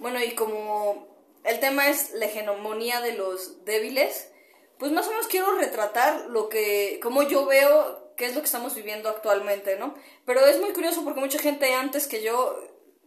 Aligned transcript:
Bueno, 0.00 0.18
y 0.24 0.34
como 0.34 1.06
el 1.44 1.60
tema 1.60 1.88
es 1.88 2.12
la 2.14 2.24
hegemonía 2.24 3.02
de 3.02 3.12
los 3.12 3.64
débiles, 3.66 4.32
pues 4.78 4.92
más 4.92 5.06
o 5.06 5.10
menos 5.10 5.28
quiero 5.28 5.54
retratar 5.56 6.26
lo 6.30 6.48
que, 6.48 6.98
como 7.02 7.22
yo 7.22 7.44
veo 7.44 8.14
qué 8.16 8.24
es 8.24 8.34
lo 8.34 8.40
que 8.40 8.46
estamos 8.46 8.74
viviendo 8.74 9.10
actualmente, 9.10 9.76
¿no? 9.76 9.94
Pero 10.24 10.44
es 10.46 10.58
muy 10.58 10.72
curioso 10.72 11.04
porque 11.04 11.20
mucha 11.20 11.38
gente 11.38 11.74
antes 11.74 12.06
que 12.06 12.22
yo 12.22 12.58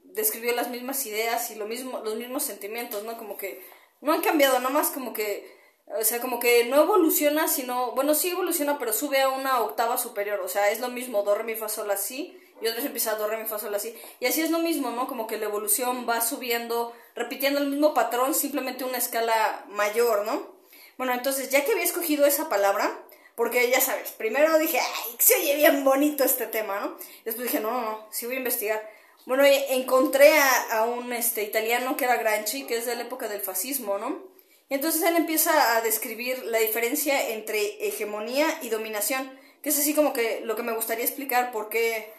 describió 0.03 0.53
las 0.53 0.69
mismas 0.69 1.03
ideas 1.07 1.49
y 1.49 1.55
lo 1.55 1.65
mismo, 1.65 1.99
los 2.03 2.15
mismos 2.15 2.43
sentimientos, 2.43 3.03
¿no? 3.03 3.17
Como 3.17 3.37
que 3.37 3.65
no 4.01 4.13
han 4.13 4.21
cambiado, 4.21 4.59
nada 4.59 4.69
más 4.69 4.91
como 4.91 5.13
que, 5.13 5.51
o 5.87 6.03
sea, 6.03 6.21
como 6.21 6.39
que 6.39 6.65
no 6.65 6.79
evoluciona, 6.79 7.47
sino, 7.47 7.93
bueno, 7.93 8.13
sí 8.13 8.29
evoluciona, 8.29 8.77
pero 8.77 8.93
sube 8.93 9.19
a 9.21 9.29
una 9.29 9.61
octava 9.61 9.97
superior, 9.97 10.41
o 10.41 10.47
sea, 10.47 10.69
es 10.69 10.79
lo 10.79 10.89
mismo, 10.89 11.23
do, 11.23 11.33
re, 11.33 11.55
fa, 11.55 11.69
sol, 11.69 11.89
así, 11.89 12.39
y 12.63 12.67
otra 12.67 12.77
vez 12.77 12.85
empieza 12.85 13.15
do, 13.15 13.27
re, 13.27 13.37
mi, 13.37 13.45
fa, 13.45 13.59
sol, 13.59 13.75
así, 13.75 13.93
y 14.21 14.25
así 14.25 14.41
es 14.41 14.49
lo 14.49 14.59
mismo, 14.59 14.91
¿no? 14.91 15.07
Como 15.07 15.27
que 15.27 15.37
la 15.37 15.45
evolución 15.45 16.07
va 16.07 16.21
subiendo, 16.21 16.93
repitiendo 17.13 17.59
el 17.59 17.67
mismo 17.67 17.93
patrón, 17.93 18.33
simplemente 18.33 18.85
una 18.85 18.97
escala 18.97 19.65
mayor, 19.67 20.25
¿no? 20.25 20.53
Bueno, 20.97 21.13
entonces, 21.13 21.49
ya 21.49 21.65
que 21.65 21.73
había 21.73 21.83
escogido 21.83 22.25
esa 22.25 22.47
palabra, 22.47 23.03
porque 23.35 23.69
ya 23.69 23.81
sabes, 23.81 24.11
primero 24.11 24.57
dije, 24.59 24.79
ay, 24.79 25.15
se 25.19 25.35
oye 25.35 25.55
bien 25.55 25.83
bonito 25.83 26.23
este 26.23 26.47
tema, 26.47 26.79
¿no? 26.79 26.97
Después 27.25 27.47
dije, 27.47 27.59
no, 27.59 27.71
no, 27.71 27.81
no, 27.81 28.07
sí 28.11 28.25
voy 28.25 28.35
a 28.35 28.39
investigar. 28.39 28.89
Bueno, 29.25 29.43
encontré 29.45 30.37
a, 30.71 30.83
un 30.85 31.11
este, 31.13 31.43
italiano 31.43 31.97
que 31.97 32.05
era 32.05 32.17
Granchi, 32.17 32.65
que 32.65 32.77
es 32.77 32.85
de 32.85 32.95
la 32.95 33.03
época 33.03 33.27
del 33.27 33.41
fascismo, 33.41 33.97
¿no? 33.97 34.23
Y 34.69 34.75
entonces 34.75 35.01
él 35.03 35.15
empieza 35.15 35.75
a 35.75 35.81
describir 35.81 36.43
la 36.45 36.59
diferencia 36.59 37.29
entre 37.29 37.87
hegemonía 37.87 38.47
y 38.61 38.69
dominación, 38.69 39.31
que 39.61 39.69
es 39.69 39.79
así 39.79 39.93
como 39.93 40.13
que 40.13 40.41
lo 40.41 40.55
que 40.55 40.63
me 40.63 40.73
gustaría 40.73 41.05
explicar 41.05 41.51
porque 41.51 42.13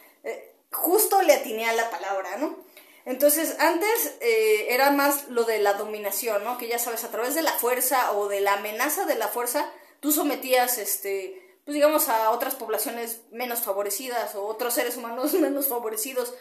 justo 0.71 1.23
le 1.23 1.35
atiné 1.35 1.69
a 1.69 1.73
la 1.73 1.91
palabra, 1.91 2.37
¿no? 2.37 2.57
Entonces, 3.07 3.57
antes 3.59 4.17
eh, 4.21 4.67
era 4.71 4.91
más 4.91 5.29
lo 5.29 5.45
de 5.45 5.59
la 5.59 5.75
dominación, 5.75 6.43
¿no? 6.43 6.57
Que 6.57 6.69
ya 6.69 6.79
sabes, 6.79 7.05
a 7.05 7.11
través 7.11 7.35
de 7.35 7.43
la 7.43 7.53
fuerza 7.53 8.13
o 8.13 8.29
de 8.29 8.41
la 8.41 8.55
amenaza 8.55 9.05
de 9.05 9.15
la 9.15 9.29
fuerza, 9.29 9.71
tú 10.01 10.11
sometías, 10.11 10.79
este, 10.79 11.59
pues 11.65 11.75
digamos, 11.75 12.09
a 12.09 12.31
otras 12.31 12.55
poblaciones 12.55 13.21
menos 13.31 13.61
favorecidas 13.61 14.35
o 14.35 14.47
otros 14.47 14.75
seres 14.75 14.97
humanos 14.97 15.33
menos 15.35 15.69
favorecidos 15.69 16.35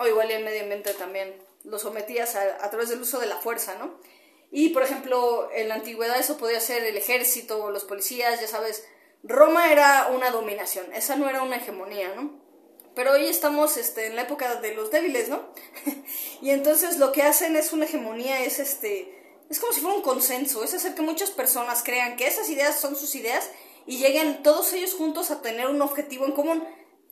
o 0.00 0.06
igual 0.06 0.30
y 0.30 0.34
el 0.34 0.44
medio 0.44 0.62
ambiente 0.62 0.94
también, 0.94 1.34
lo 1.62 1.78
sometías 1.78 2.34
a, 2.34 2.70
través 2.70 2.88
del 2.88 3.02
uso 3.02 3.18
de 3.18 3.26
la 3.26 3.36
fuerza, 3.36 3.74
¿no? 3.74 4.00
Y, 4.50 4.70
por 4.70 4.82
ejemplo, 4.82 5.50
en 5.52 5.68
la 5.68 5.74
antigüedad 5.74 6.18
eso 6.18 6.38
podía 6.38 6.58
ser 6.58 6.82
el 6.84 6.96
ejército, 6.96 7.62
o 7.62 7.70
los 7.70 7.84
policías, 7.84 8.40
ya 8.40 8.48
sabes, 8.48 8.82
Roma 9.22 9.70
era 9.70 10.08
una 10.08 10.30
dominación, 10.30 10.90
esa 10.94 11.16
no 11.16 11.28
era 11.28 11.42
una 11.42 11.56
hegemonía, 11.56 12.14
¿no? 12.14 12.40
Pero 12.94 13.12
hoy 13.12 13.26
estamos 13.26 13.76
este, 13.76 14.06
en 14.06 14.16
la 14.16 14.22
época 14.22 14.56
de 14.56 14.74
los 14.74 14.90
débiles, 14.90 15.28
¿no? 15.28 15.40
y 16.42 16.50
entonces 16.50 16.98
lo 16.98 17.12
que 17.12 17.22
hacen 17.22 17.56
es 17.56 17.72
una 17.72 17.84
hegemonía, 17.84 18.44
es 18.44 18.58
este... 18.58 19.16
Es 19.48 19.58
como 19.58 19.72
si 19.72 19.80
fuera 19.80 19.96
un 19.96 20.02
consenso, 20.02 20.62
es 20.62 20.74
hacer 20.74 20.94
que 20.94 21.02
muchas 21.02 21.30
personas 21.30 21.82
crean 21.82 22.16
que 22.16 22.28
esas 22.28 22.48
ideas 22.50 22.78
son 22.78 22.94
sus 22.94 23.16
ideas 23.16 23.50
y 23.84 23.98
lleguen 23.98 24.44
todos 24.44 24.72
ellos 24.72 24.94
juntos 24.94 25.32
a 25.32 25.42
tener 25.42 25.66
un 25.66 25.82
objetivo 25.82 26.24
en 26.24 26.32
común. 26.32 26.64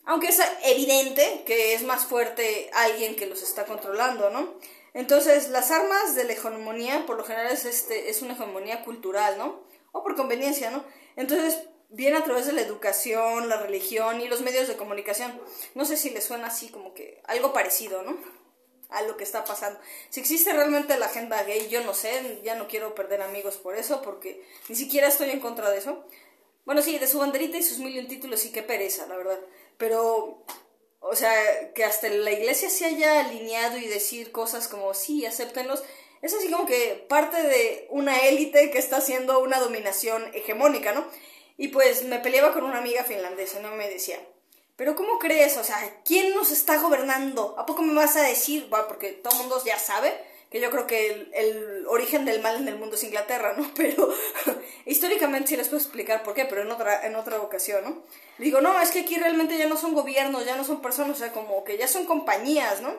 Aunque 0.04 0.28
es 0.28 0.40
evidente 0.64 1.42
que 1.44 1.74
es 1.74 1.82
más 1.82 2.06
fuerte 2.06 2.70
alguien 2.72 3.16
que 3.16 3.26
los 3.26 3.42
está 3.42 3.66
controlando, 3.66 4.30
¿no? 4.30 4.54
Entonces, 4.94 5.50
las 5.50 5.70
armas 5.70 6.14
de 6.14 6.24
la 6.24 6.32
hegemonía, 6.32 7.04
por 7.06 7.16
lo 7.16 7.24
general, 7.24 7.52
es, 7.52 7.64
este, 7.64 8.08
es 8.08 8.22
una 8.22 8.34
hegemonía 8.34 8.84
cultural, 8.84 9.36
¿no? 9.36 9.60
O 9.92 10.02
por 10.02 10.16
conveniencia, 10.16 10.70
¿no? 10.70 10.84
Entonces, 11.16 11.58
viene 11.88 12.16
a 12.16 12.24
través 12.24 12.46
de 12.46 12.52
la 12.52 12.62
educación, 12.62 13.48
la 13.48 13.58
religión 13.58 14.20
y 14.20 14.28
los 14.28 14.42
medios 14.42 14.68
de 14.68 14.76
comunicación. 14.76 15.40
No 15.74 15.84
sé 15.84 15.96
si 15.96 16.10
les 16.10 16.24
suena 16.24 16.48
así 16.48 16.68
como 16.68 16.94
que 16.94 17.20
algo 17.24 17.52
parecido, 17.52 18.02
¿no? 18.02 18.16
A 18.90 19.02
lo 19.02 19.16
que 19.16 19.24
está 19.24 19.44
pasando. 19.44 19.78
Si 20.10 20.20
existe 20.20 20.52
realmente 20.52 20.98
la 20.98 21.06
agenda 21.06 21.42
gay, 21.42 21.68
yo 21.68 21.82
no 21.84 21.94
sé, 21.94 22.40
ya 22.42 22.54
no 22.54 22.68
quiero 22.68 22.94
perder 22.94 23.22
amigos 23.22 23.56
por 23.56 23.76
eso, 23.76 24.02
porque 24.02 24.42
ni 24.68 24.76
siquiera 24.76 25.08
estoy 25.08 25.30
en 25.30 25.40
contra 25.40 25.70
de 25.70 25.78
eso. 25.78 26.06
Bueno, 26.64 26.82
sí, 26.82 26.98
de 26.98 27.06
su 27.06 27.18
banderita 27.18 27.56
y 27.58 27.62
sus 27.62 27.78
mil 27.78 27.94
y 27.94 27.98
un 27.98 28.08
títulos, 28.08 28.40
sí, 28.40 28.52
qué 28.52 28.62
pereza, 28.62 29.06
la 29.06 29.16
verdad 29.16 29.38
pero, 29.78 30.44
o 31.00 31.16
sea, 31.16 31.72
que 31.72 31.84
hasta 31.84 32.08
la 32.08 32.32
iglesia 32.32 32.68
se 32.68 32.84
haya 32.84 33.20
alineado 33.20 33.78
y 33.78 33.86
decir 33.86 34.32
cosas 34.32 34.68
como, 34.68 34.92
sí, 34.92 35.24
acéptenlos, 35.24 35.82
es 36.20 36.34
así 36.34 36.50
como 36.50 36.66
que 36.66 37.06
parte 37.08 37.40
de 37.40 37.86
una 37.90 38.18
élite 38.26 38.70
que 38.70 38.78
está 38.78 38.96
haciendo 38.96 39.38
una 39.38 39.60
dominación 39.60 40.28
hegemónica, 40.34 40.92
¿no? 40.92 41.06
Y 41.58 41.68
pues 41.68 42.04
me 42.04 42.20
peleaba 42.20 42.54
con 42.54 42.64
una 42.64 42.78
amiga 42.78 43.04
finlandesa, 43.04 43.60
¿no? 43.60 43.72
Me 43.72 43.90
decía, 43.90 44.18
pero 44.76 44.94
¿cómo 44.94 45.18
crees? 45.18 45.56
O 45.56 45.64
sea, 45.64 45.76
¿quién 46.04 46.32
nos 46.34 46.52
está 46.52 46.78
gobernando? 46.78 47.56
¿A 47.58 47.66
poco 47.66 47.82
me 47.82 47.92
vas 47.92 48.16
a 48.16 48.22
decir? 48.22 48.68
Bueno, 48.70 48.86
porque 48.86 49.10
todo 49.10 49.34
el 49.34 49.40
mundo 49.40 49.62
ya 49.66 49.76
sabe 49.76 50.14
que 50.50 50.60
yo 50.60 50.70
creo 50.70 50.86
que 50.86 51.28
el, 51.34 51.84
origen 51.88 52.24
del 52.24 52.40
mal 52.40 52.56
en 52.56 52.68
el 52.68 52.76
mundo 52.76 52.94
es 52.94 53.02
Inglaterra, 53.02 53.54
¿no? 53.58 53.68
Pero 53.76 54.14
históricamente 54.86 55.48
sí 55.48 55.56
les 55.56 55.68
puedo 55.68 55.82
explicar 55.82 56.22
por 56.22 56.34
qué, 56.34 56.44
pero 56.44 56.62
en 56.62 56.70
otra, 56.70 57.04
en 57.06 57.16
otra 57.16 57.40
ocasión, 57.40 57.84
¿no? 57.84 58.02
Digo, 58.38 58.60
no, 58.60 58.80
es 58.80 58.90
que 58.90 59.00
aquí 59.00 59.18
realmente 59.18 59.58
ya 59.58 59.66
no 59.66 59.76
son 59.76 59.94
gobiernos, 59.94 60.46
ya 60.46 60.56
no 60.56 60.64
son 60.64 60.80
personas, 60.80 61.16
o 61.16 61.18
sea, 61.18 61.32
como 61.32 61.64
que 61.64 61.76
ya 61.76 61.88
son 61.88 62.06
compañías, 62.06 62.80
¿no? 62.80 62.94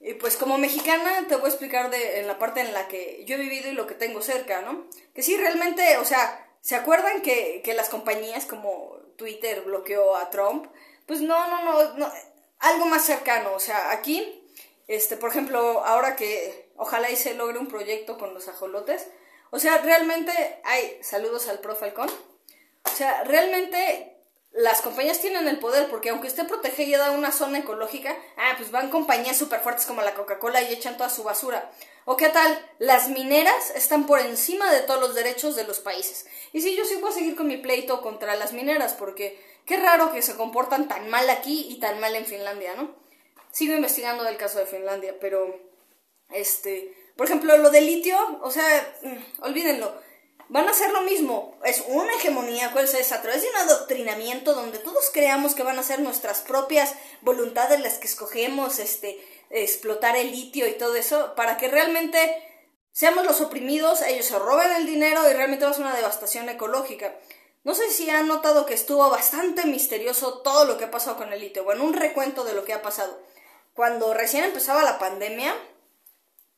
Y 0.00 0.14
pues 0.14 0.36
como 0.36 0.58
mexicana 0.58 1.26
te 1.28 1.36
voy 1.36 1.46
a 1.46 1.48
explicar 1.48 1.90
de, 1.90 2.20
en 2.20 2.26
la 2.26 2.38
parte 2.38 2.60
en 2.60 2.72
la 2.72 2.88
que 2.88 3.22
yo 3.26 3.36
he 3.36 3.38
vivido 3.38 3.70
y 3.70 3.74
lo 3.74 3.86
que 3.86 3.94
tengo 3.94 4.22
cerca, 4.22 4.62
¿no? 4.62 4.86
Que 5.14 5.22
sí, 5.22 5.36
realmente, 5.36 5.98
o 5.98 6.04
sea, 6.04 6.45
¿se 6.66 6.74
acuerdan 6.74 7.22
que, 7.22 7.62
que 7.62 7.74
las 7.74 7.88
compañías 7.88 8.44
como 8.44 8.96
Twitter 9.16 9.60
bloqueó 9.60 10.16
a 10.16 10.30
Trump? 10.30 10.66
Pues 11.06 11.20
no, 11.20 11.46
no, 11.48 11.62
no, 11.62 11.94
no, 11.94 12.12
algo 12.58 12.86
más 12.86 13.04
cercano, 13.04 13.52
o 13.54 13.60
sea, 13.60 13.92
aquí 13.92 14.42
este, 14.88 15.16
por 15.16 15.30
ejemplo, 15.30 15.84
ahora 15.84 16.16
que 16.16 16.70
ojalá 16.76 17.10
y 17.10 17.16
se 17.16 17.34
logre 17.34 17.58
un 17.58 17.68
proyecto 17.68 18.18
con 18.18 18.34
los 18.34 18.48
ajolotes. 18.48 19.06
O 19.50 19.58
sea, 19.58 19.78
realmente 19.78 20.32
hay 20.64 20.98
saludos 21.02 21.48
al 21.48 21.58
Pro 21.58 21.74
Falcón. 21.74 22.10
O 22.84 22.96
sea, 22.96 23.24
realmente 23.24 24.16
las 24.52 24.82
compañías 24.82 25.20
tienen 25.20 25.48
el 25.48 25.58
poder 25.58 25.88
porque 25.88 26.10
aunque 26.10 26.28
esté 26.28 26.44
protegida 26.44 27.10
una 27.10 27.32
zona 27.32 27.58
ecológica, 27.58 28.16
ah, 28.36 28.54
pues 28.56 28.70
van 28.70 28.90
compañías 28.90 29.36
súper 29.36 29.60
fuertes 29.60 29.86
como 29.86 30.02
la 30.02 30.14
Coca-Cola 30.14 30.62
y 30.62 30.72
echan 30.72 30.96
toda 30.96 31.10
su 31.10 31.24
basura. 31.24 31.70
¿O 32.06 32.16
qué 32.16 32.30
tal? 32.30 32.58
Las 32.78 33.10
mineras 33.10 33.70
están 33.74 34.06
por 34.06 34.20
encima 34.20 34.72
de 34.72 34.80
todos 34.80 35.00
los 35.00 35.14
derechos 35.14 35.56
de 35.56 35.64
los 35.64 35.80
países. 35.80 36.26
Y 36.54 36.62
sí, 36.62 36.74
yo 36.74 36.86
sí 36.86 36.94
voy 36.96 37.10
a 37.10 37.14
seguir 37.14 37.36
con 37.36 37.46
mi 37.46 37.58
pleito 37.58 38.00
contra 38.00 38.36
las 38.36 38.54
mineras 38.54 38.94
porque 38.94 39.38
qué 39.66 39.76
raro 39.76 40.10
que 40.12 40.22
se 40.22 40.36
comportan 40.36 40.88
tan 40.88 41.10
mal 41.10 41.28
aquí 41.28 41.66
y 41.68 41.78
tan 41.80 42.00
mal 42.00 42.14
en 42.14 42.24
Finlandia, 42.24 42.74
¿no? 42.76 42.94
sigo 43.56 43.74
investigando 43.74 44.22
del 44.22 44.36
caso 44.36 44.58
de 44.58 44.66
Finlandia, 44.66 45.18
pero, 45.18 45.58
este, 46.28 46.94
por 47.16 47.24
ejemplo, 47.24 47.56
lo 47.56 47.70
del 47.70 47.86
litio, 47.86 48.38
o 48.42 48.50
sea, 48.50 48.98
mm, 49.02 49.42
olvídenlo, 49.44 49.98
van 50.48 50.68
a 50.68 50.70
hacer 50.70 50.90
lo 50.92 51.02
mismo, 51.02 51.58
es 51.64 51.82
una 51.88 52.12
hegemonía, 52.14 52.72
¿cuál 52.72 52.84
es? 52.84 53.12
A 53.12 53.22
través 53.22 53.42
de 53.42 53.48
un 53.48 53.56
adoctrinamiento 53.56 54.54
donde 54.54 54.78
todos 54.78 55.10
creamos 55.12 55.54
que 55.54 55.62
van 55.62 55.78
a 55.78 55.82
ser 55.82 56.00
nuestras 56.00 56.40
propias 56.40 56.94
voluntades 57.20 57.80
las 57.80 57.98
que 57.98 58.06
escogemos, 58.06 58.78
este, 58.78 59.18
explotar 59.50 60.16
el 60.16 60.30
litio 60.30 60.68
y 60.68 60.72
todo 60.74 60.94
eso, 60.94 61.34
para 61.34 61.56
que 61.56 61.68
realmente 61.68 62.42
seamos 62.92 63.24
los 63.24 63.40
oprimidos, 63.40 64.02
ellos 64.02 64.26
se 64.26 64.38
roben 64.38 64.72
el 64.72 64.86
dinero 64.86 65.28
y 65.28 65.32
realmente 65.32 65.64
va 65.64 65.72
a 65.72 65.74
ser 65.74 65.84
una 65.84 65.96
devastación 65.96 66.48
ecológica. 66.48 67.14
No 67.64 67.74
sé 67.74 67.90
si 67.90 68.08
han 68.10 68.28
notado 68.28 68.64
que 68.64 68.74
estuvo 68.74 69.10
bastante 69.10 69.66
misterioso 69.66 70.38
todo 70.38 70.64
lo 70.64 70.78
que 70.78 70.84
ha 70.84 70.90
pasado 70.90 71.16
con 71.16 71.32
el 71.32 71.40
litio. 71.40 71.64
Bueno, 71.64 71.82
un 71.82 71.94
recuento 71.94 72.44
de 72.44 72.54
lo 72.54 72.64
que 72.64 72.72
ha 72.72 72.82
pasado 72.82 73.18
cuando 73.76 74.14
recién 74.14 74.42
empezaba 74.42 74.82
la 74.82 74.98
pandemia, 74.98 75.54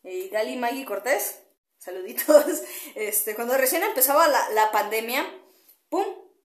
y 0.05 0.29
Gali 0.29 0.57
Maggie 0.57 0.85
Cortés, 0.85 1.41
saluditos, 1.79 2.63
este, 2.95 3.35
cuando 3.35 3.57
recién 3.57 3.83
empezaba 3.83 4.29
la, 4.29 4.71
pandemia, 4.73 5.27
¡pum! 5.89 6.05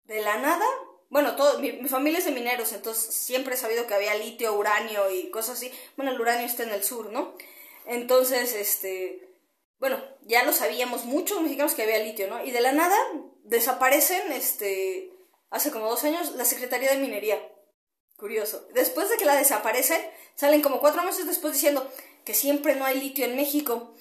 De 0.06 0.22
la 0.22 0.38
nada, 0.38 0.66
bueno, 1.10 1.36
todo, 1.36 1.60
mi, 1.60 1.72
familia 1.88 2.20
es 2.20 2.26
de 2.26 2.32
mineros, 2.32 2.74
entonces 2.74 3.14
siempre 3.14 3.56
he 3.56 3.58
sabido 3.58 3.88
que 3.88 3.94
había 3.94 4.16
litio, 4.16 4.54
uranio 4.54 5.10
y 5.12 5.30
cosas 5.30 5.58
así. 5.58 5.72
Bueno, 5.98 6.12
el 6.12 6.22
uranio 6.22 6.46
está 6.46 6.64
en 6.64 6.72
el 6.72 6.84
sur, 6.84 7.12
¿no? 7.12 7.36
Entonces, 7.86 8.54
este, 8.54 9.30
bueno, 9.80 10.04
ya 10.24 10.44
lo 10.44 10.54
sabíamos 10.54 11.06
muchos 11.06 11.42
mexicanos 11.42 11.74
que 11.74 11.84
había 11.84 12.00
litio, 12.00 12.28
¿no? 12.28 12.44
Y 12.44 12.52
de 12.52 12.62
la 12.62 12.72
nada 12.72 12.98
desaparecen, 13.44 14.32
este, 14.32 15.12
hace 15.50 15.72
como 15.72 15.90
dos 15.90 16.04
años, 16.04 16.36
la 16.36 16.46
Secretaría 16.46 16.92
de 16.92 16.98
Minería. 16.98 17.40
Curioso. 18.16 18.68
Después 18.74 19.10
de 19.10 19.18
que 19.18 19.26
la 19.26 19.36
desaparecen, 19.36 20.02
salen 20.36 20.62
como 20.62 20.80
cuatro 20.80 21.04
meses 21.04 21.26
después 21.26 21.54
diciendo 21.54 21.90
que 22.26 22.34
siempre 22.34 22.76
no 22.76 22.86
hay 22.86 23.00
litio 23.00 23.26
en 23.26 23.36
México. 23.36 23.94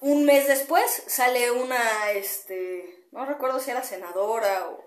Un 0.00 0.24
mes 0.24 0.46
después 0.46 1.02
sale 1.06 1.50
una, 1.50 2.10
este, 2.12 3.04
no 3.12 3.24
recuerdo 3.24 3.60
si 3.60 3.70
era 3.70 3.82
senadora 3.82 4.68
o 4.68 4.84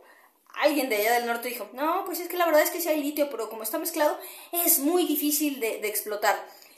alguien 0.62 0.90
de 0.90 0.98
allá 0.98 1.14
del 1.14 1.26
norte 1.26 1.50
dijo, 1.50 1.70
no, 1.74 2.04
pues 2.06 2.20
es 2.20 2.28
que 2.28 2.38
la 2.38 2.46
verdad 2.46 2.62
es 2.62 2.70
que 2.70 2.80
sí 2.80 2.90
hay 2.90 3.02
litio, 3.02 3.30
pero 3.30 3.50
como 3.50 3.64
está 3.64 3.80
mezclado, 3.80 4.20
es 4.52 4.80
muy 4.80 5.06
difícil 5.08 5.60
de, 5.60 5.80
de 5.80 5.88
explotar. 5.88 6.36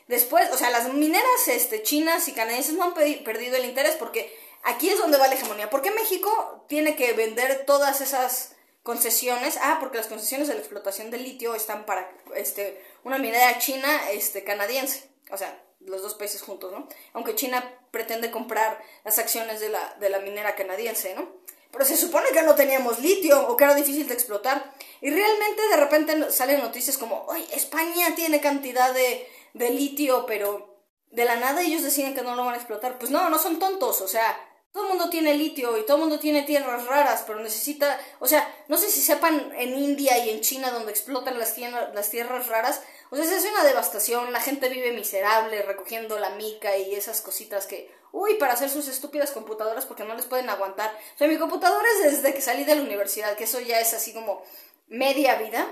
Después, 0.07 0.49
o 0.51 0.57
sea, 0.57 0.69
las 0.69 0.93
mineras 0.93 1.47
este, 1.47 1.83
chinas 1.83 2.27
y 2.27 2.33
canadienses 2.33 2.75
no 2.75 2.83
han 2.83 2.93
perdido 2.93 3.57
el 3.57 3.65
interés 3.65 3.95
porque 3.95 4.33
aquí 4.63 4.89
es 4.89 4.99
donde 4.99 5.17
va 5.17 5.27
la 5.27 5.33
hegemonía. 5.35 5.69
¿Por 5.69 5.81
qué 5.81 5.91
México 5.91 6.65
tiene 6.69 6.95
que 6.95 7.13
vender 7.13 7.65
todas 7.65 8.01
esas 8.01 8.55
concesiones, 8.85 9.57
ah, 9.63 9.77
porque 9.79 9.97
las 9.97 10.05
concesiones 10.05 10.47
de 10.47 10.53
la 10.53 10.59
explotación 10.59 11.09
del 11.09 11.23
litio 11.23 11.55
están 11.55 11.87
para 11.87 12.07
este, 12.35 12.79
una 13.03 13.17
minera 13.17 13.57
china 13.57 14.11
este, 14.11 14.43
canadiense. 14.43 15.09
O 15.31 15.37
sea, 15.37 15.59
los 15.79 16.01
dos 16.01 16.15
países 16.15 16.41
juntos, 16.41 16.71
¿no? 16.71 16.87
Aunque 17.13 17.35
China 17.35 17.77
pretende 17.91 18.31
comprar 18.31 18.81
las 19.03 19.17
acciones 19.19 19.59
de 19.59 19.69
la, 19.69 19.95
de 19.99 20.09
la 20.09 20.19
minera 20.19 20.55
canadiense, 20.55 21.15
¿no? 21.15 21.29
Pero 21.71 21.85
se 21.85 21.97
supone 21.97 22.29
que 22.29 22.41
no 22.41 22.55
teníamos 22.55 22.99
litio 22.99 23.47
o 23.49 23.57
que 23.57 23.65
era 23.65 23.75
difícil 23.75 24.07
de 24.07 24.13
explotar. 24.13 24.73
Y 25.01 25.09
realmente 25.09 25.67
de 25.69 25.77
repente 25.77 26.31
salen 26.31 26.61
noticias 26.61 26.97
como, 26.97 27.25
oye, 27.25 27.45
España 27.53 28.15
tiene 28.15 28.39
cantidad 28.39 28.93
de, 28.93 29.27
de 29.53 29.69
litio, 29.71 30.25
pero 30.25 30.79
de 31.11 31.25
la 31.25 31.35
nada 31.35 31.61
ellos 31.61 31.83
deciden 31.83 32.15
que 32.15 32.21
no 32.21 32.35
lo 32.35 32.45
van 32.45 32.53
a 32.53 32.57
explotar. 32.57 32.97
Pues 32.97 33.11
no, 33.11 33.29
no 33.29 33.39
son 33.39 33.59
tontos, 33.59 34.01
o 34.01 34.07
sea, 34.07 34.37
todo 34.75 34.83
el 34.83 34.89
mundo 34.89 35.09
tiene 35.09 35.33
litio 35.35 35.77
y 35.77 35.85
todo 35.85 35.95
el 35.95 36.01
mundo 36.01 36.19
tiene 36.19 36.43
tierras 36.43 36.85
raras, 36.85 37.23
pero 37.25 37.39
necesita, 37.39 37.97
o 38.19 38.27
sea, 38.27 38.53
no 38.67 38.77
sé 38.77 38.89
si 38.91 39.01
sepan 39.01 39.53
en 39.57 39.73
India 39.73 40.17
y 40.17 40.29
en 40.29 40.41
China 40.41 40.69
donde 40.69 40.91
explotan 40.91 41.39
las, 41.39 41.57
las 41.93 42.09
tierras 42.09 42.47
raras, 42.47 42.81
o 43.09 43.15
sea, 43.15 43.23
es 43.23 43.45
una 43.45 43.63
devastación, 43.63 44.33
la 44.33 44.41
gente 44.41 44.69
vive 44.69 44.91
miserable 44.91 45.61
recogiendo 45.61 46.17
la 46.19 46.31
mica 46.31 46.75
y 46.77 46.95
esas 46.95 47.21
cositas 47.21 47.67
que, 47.67 47.93
uy, 48.11 48.35
para 48.35 48.53
hacer 48.53 48.69
sus 48.69 48.87
estúpidas 48.87 49.31
computadoras 49.31 49.85
porque 49.85 50.03
no 50.03 50.15
les 50.15 50.25
pueden 50.25 50.49
aguantar. 50.49 50.97
O 51.15 51.17
sea, 51.17 51.27
mi 51.27 51.37
computadora 51.37 51.87
es 51.97 52.11
desde 52.11 52.33
que 52.33 52.41
salí 52.41 52.63
de 52.63 52.75
la 52.75 52.81
universidad, 52.81 53.35
que 53.35 53.43
eso 53.43 53.59
ya 53.59 53.79
es 53.79 53.93
así 53.93 54.13
como 54.13 54.43
media 54.87 55.35
vida. 55.35 55.67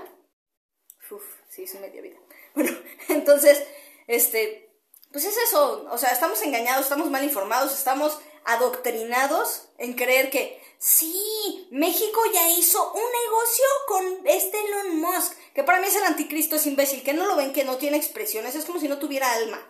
Uf, 1.10 1.22
sí, 1.48 1.64
es 1.64 1.74
media 1.80 2.00
vida. 2.00 2.16
Bueno, 2.54 2.70
entonces, 3.08 3.64
este, 4.06 4.70
pues 5.10 5.24
es 5.24 5.36
eso, 5.36 5.88
o 5.90 5.98
sea, 5.98 6.10
estamos 6.10 6.40
engañados, 6.42 6.84
estamos 6.84 7.10
mal 7.10 7.24
informados, 7.24 7.72
estamos 7.72 8.20
adoctrinados 8.44 9.68
en 9.78 9.94
creer 9.94 10.30
que 10.30 10.62
sí, 10.78 11.68
México 11.70 12.20
ya 12.32 12.48
hizo 12.50 12.92
un 12.92 13.02
negocio 13.24 13.64
con 13.86 14.26
este 14.26 14.58
Elon 14.58 15.00
Musk, 15.00 15.32
que 15.54 15.64
para 15.64 15.80
mí 15.80 15.86
es 15.86 15.96
el 15.96 16.04
anticristo, 16.04 16.56
es 16.56 16.66
imbécil, 16.66 17.02
que 17.02 17.14
no 17.14 17.26
lo 17.26 17.36
ven, 17.36 17.52
que 17.52 17.64
no 17.64 17.78
tiene 17.78 17.96
expresiones, 17.96 18.54
es 18.54 18.64
como 18.64 18.80
si 18.80 18.88
no 18.88 18.98
tuviera 18.98 19.32
alma. 19.32 19.66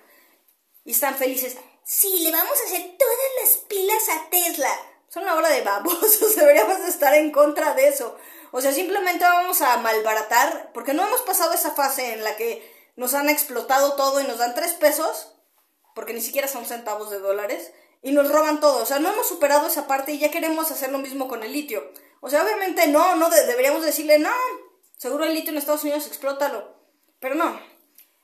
Y 0.85 0.93
están 0.93 1.15
felices. 1.15 1.57
Sí, 1.85 2.19
le 2.21 2.33
vamos 2.33 2.59
a 2.61 2.65
hacer 2.65 2.97
todas 2.99 3.17
las 3.43 3.57
pilas 3.69 4.09
a 4.09 4.31
Tesla. 4.31 4.71
Son 5.09 5.23
una 5.23 5.35
hora 5.35 5.51
de 5.51 5.63
babosos, 5.63 6.35
deberíamos 6.37 6.81
estar 6.81 7.15
en 7.15 7.31
contra 7.31 7.75
de 7.75 7.89
eso. 7.89 8.17
O 8.51 8.61
sea, 8.61 8.73
simplemente 8.73 9.25
vamos 9.25 9.61
a 9.63 9.77
malbaratar, 9.79 10.73
porque 10.73 10.95
no 10.95 11.07
hemos 11.07 11.23
pasado 11.23 11.53
esa 11.53 11.73
fase 11.73 12.13
en 12.13 12.25
la 12.25 12.37
que 12.37 12.73
nos 12.97 13.15
han 13.15 13.29
explotado 13.29 13.95
todo 13.95 14.21
y 14.21 14.25
nos 14.25 14.39
dan 14.39 14.55
tres 14.55 14.73
pesos, 14.73 15.33
porque 15.95 16.15
ni 16.15 16.21
siquiera 16.21 16.49
son 16.49 16.67
centavos 16.67 17.11
de 17.11 17.19
dólares 17.19 17.73
y 18.05 18.13
nos 18.13 18.31
roban 18.31 18.61
todo. 18.61 18.83
O 18.83 18.87
sea, 18.87 19.01
no 19.01 19.13
hemos 19.13 19.27
superado 19.27 19.67
esa 19.67 19.89
parte 19.89 20.13
y 20.13 20.19
ya 20.19 20.31
queremos 20.31 20.71
hacer 20.71 20.93
lo 20.93 20.99
mismo 20.99 21.27
con 21.27 21.43
el 21.43 21.53
litio. 21.53 21.91
O 22.21 22.29
sea, 22.29 22.45
obviamente 22.45 22.87
no, 22.87 23.17
no 23.17 23.31
deberíamos 23.31 23.83
decirle, 23.83 24.19
no, 24.19 24.31
seguro 24.99 25.25
el 25.25 25.35
litio 25.35 25.51
en 25.51 25.59
Estados 25.59 25.83
Unidos, 25.83 26.07
explótalo. 26.07 26.77
Pero 27.19 27.35
no, 27.35 27.59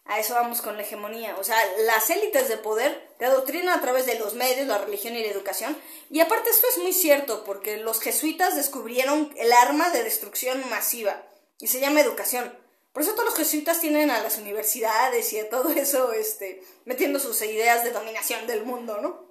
a 0.05 0.21
eso 0.21 0.35
vamos 0.35 0.61
con 0.61 0.77
la 0.77 0.83
hegemonía. 0.83 1.35
O 1.39 1.45
sea, 1.45 1.57
las 1.87 2.11
élites 2.11 2.49
de 2.49 2.59
poder 2.59 3.15
te 3.19 3.25
adoctrinan 3.25 3.77
a 3.77 3.81
través 3.81 4.05
de 4.05 4.19
los 4.19 4.35
medios, 4.35 4.69
la 4.69 4.79
religión 4.79 5.17
y 5.17 5.23
la 5.23 5.31
educación. 5.31 5.75
Y 6.11 6.21
aparte 6.21 6.51
esto 6.51 6.67
es 6.69 6.79
muy 6.79 6.93
cierto, 6.93 7.43
porque 7.45 7.79
los 7.79 8.01
jesuitas 8.01 8.57
descubrieron 8.57 9.33
el 9.39 9.51
arma 9.51 9.89
de 9.89 10.05
destrucción 10.05 10.63
masiva. 10.69 11.23
Y 11.59 11.69
se 11.69 11.81
llama 11.81 12.03
educación. 12.03 12.55
Por 12.93 13.03
eso 13.03 13.13
todos 13.13 13.27
los 13.27 13.37
jesuitas 13.37 13.81
tienen 13.81 14.11
a 14.11 14.23
las 14.23 14.37
universidades 14.37 15.33
y 15.33 15.39
a 15.41 15.49
todo 15.49 15.71
eso, 15.71 16.13
este, 16.13 16.63
metiendo 16.85 17.19
sus 17.19 17.41
ideas 17.41 17.83
de 17.83 17.93
dominación 17.93 18.47
del 18.47 18.65
mundo, 18.65 18.99
¿no? 19.01 19.30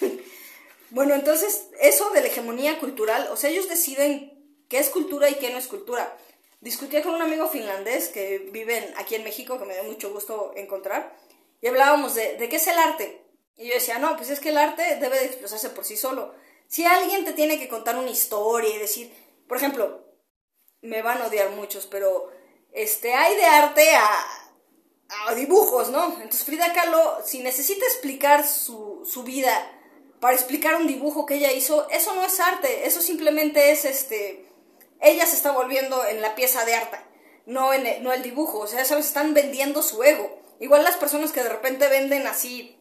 bueno, 0.90 1.14
entonces, 1.14 1.68
eso 1.80 2.10
de 2.10 2.20
la 2.20 2.28
hegemonía 2.28 2.78
cultural, 2.78 3.28
o 3.30 3.36
sea, 3.36 3.50
ellos 3.50 3.68
deciden 3.68 4.32
qué 4.68 4.78
es 4.78 4.88
cultura 4.88 5.28
y 5.28 5.34
qué 5.34 5.50
no 5.50 5.58
es 5.58 5.66
cultura. 5.66 6.16
Discutía 6.62 7.02
con 7.02 7.14
un 7.14 7.22
amigo 7.22 7.48
finlandés 7.48 8.08
que 8.08 8.38
vive 8.38 8.94
aquí 8.96 9.16
en 9.16 9.24
México, 9.24 9.58
que 9.58 9.64
me 9.64 9.74
dio 9.74 9.84
mucho 9.84 10.12
gusto 10.12 10.52
encontrar, 10.56 11.14
y 11.60 11.66
hablábamos 11.66 12.14
de, 12.14 12.36
qué 12.48 12.56
es 12.56 12.66
el 12.68 12.78
arte. 12.78 13.22
Y 13.56 13.68
yo 13.68 13.74
decía, 13.74 13.98
no, 13.98 14.16
pues 14.16 14.30
es 14.30 14.40
que 14.40 14.48
el 14.48 14.58
arte 14.58 14.96
debe 14.96 15.18
de 15.18 15.26
expresarse 15.26 15.70
por 15.70 15.84
sí 15.84 15.96
solo. 15.96 16.34
Si 16.68 16.86
alguien 16.86 17.24
te 17.24 17.32
tiene 17.32 17.58
que 17.58 17.68
contar 17.68 17.96
una 17.96 18.10
historia 18.10 18.74
y 18.74 18.78
decir, 18.78 19.12
por 19.46 19.56
ejemplo, 19.58 20.06
me 20.80 21.02
van 21.02 21.20
a 21.20 21.26
odiar 21.26 21.50
muchos, 21.50 21.86
pero 21.86 22.30
este, 22.72 23.12
hay 23.12 23.36
de 23.36 23.44
arte 23.44 23.94
a, 23.94 24.08
a 25.26 25.34
dibujos, 25.34 25.90
¿no? 25.90 26.06
Entonces 26.14 26.44
Frida 26.44 26.72
Kahlo, 26.72 27.18
si 27.24 27.40
necesita 27.40 27.84
explicar 27.84 28.46
su 28.46 29.22
vida 29.24 29.81
para 30.22 30.36
explicar 30.36 30.76
un 30.76 30.86
dibujo 30.86 31.26
que 31.26 31.34
ella 31.34 31.50
hizo, 31.50 31.88
eso 31.90 32.14
no 32.14 32.22
es 32.22 32.38
arte, 32.38 32.86
eso 32.86 33.00
simplemente 33.00 33.72
es 33.72 33.84
este, 33.84 34.46
ella 35.00 35.26
se 35.26 35.34
está 35.34 35.50
volviendo 35.50 36.06
en 36.06 36.22
la 36.22 36.36
pieza 36.36 36.64
de 36.64 36.76
arte, 36.76 36.98
no 37.44 37.72
en 37.72 37.84
el, 37.88 38.04
no 38.04 38.12
el 38.12 38.22
dibujo, 38.22 38.60
o 38.60 38.66
sea, 38.68 38.84
sabes, 38.84 39.06
están 39.06 39.34
vendiendo 39.34 39.82
su 39.82 40.00
ego. 40.04 40.40
Igual 40.60 40.84
las 40.84 40.96
personas 40.96 41.32
que 41.32 41.42
de 41.42 41.48
repente 41.48 41.88
venden 41.88 42.28
así 42.28 42.78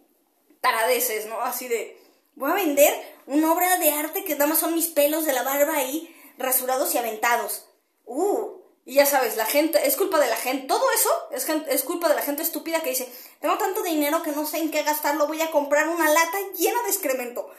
taradeces, 0.62 1.26
¿no? 1.26 1.42
Así 1.42 1.68
de, 1.68 2.00
voy 2.36 2.52
a 2.52 2.54
vender 2.54 2.94
una 3.26 3.52
obra 3.52 3.80
de 3.80 3.90
arte 3.90 4.24
que 4.24 4.34
nada 4.34 4.46
más 4.46 4.60
son 4.60 4.76
mis 4.76 4.90
pelos 4.90 5.26
de 5.26 5.34
la 5.34 5.42
barba 5.42 5.78
ahí 5.78 6.16
rasurados 6.38 6.94
y 6.94 7.00
aventados. 7.00 7.66
Uh, 8.06 8.61
y 8.84 8.96
ya 8.96 9.06
sabes, 9.06 9.38
la 9.38 9.46
gente, 9.46 9.88
es 9.88 9.96
culpa 9.96 10.20
de 10.20 10.28
la 10.28 10.36
gente, 10.36 10.68
todo 10.68 10.84
eso 10.92 11.10
es, 11.32 11.48
es 11.70 11.84
culpa 11.84 12.10
de 12.10 12.16
la 12.16 12.24
gente 12.24 12.42
estúpida 12.42 12.82
que 12.82 12.90
dice, 12.90 13.12
tengo 13.40 13.58
tanto 13.58 13.84
dinero 13.84 14.24
que 14.24 14.32
no 14.32 14.46
sé 14.46 14.58
en 14.58 14.72
qué 14.72 14.82
gastarlo, 14.82 15.28
voy 15.28 15.42
a 15.42 15.52
comprar 15.52 15.88
una 15.88 16.10
lata 16.10 16.38
llena 16.58 16.82
de 16.84 16.90
excremento. 16.90 17.50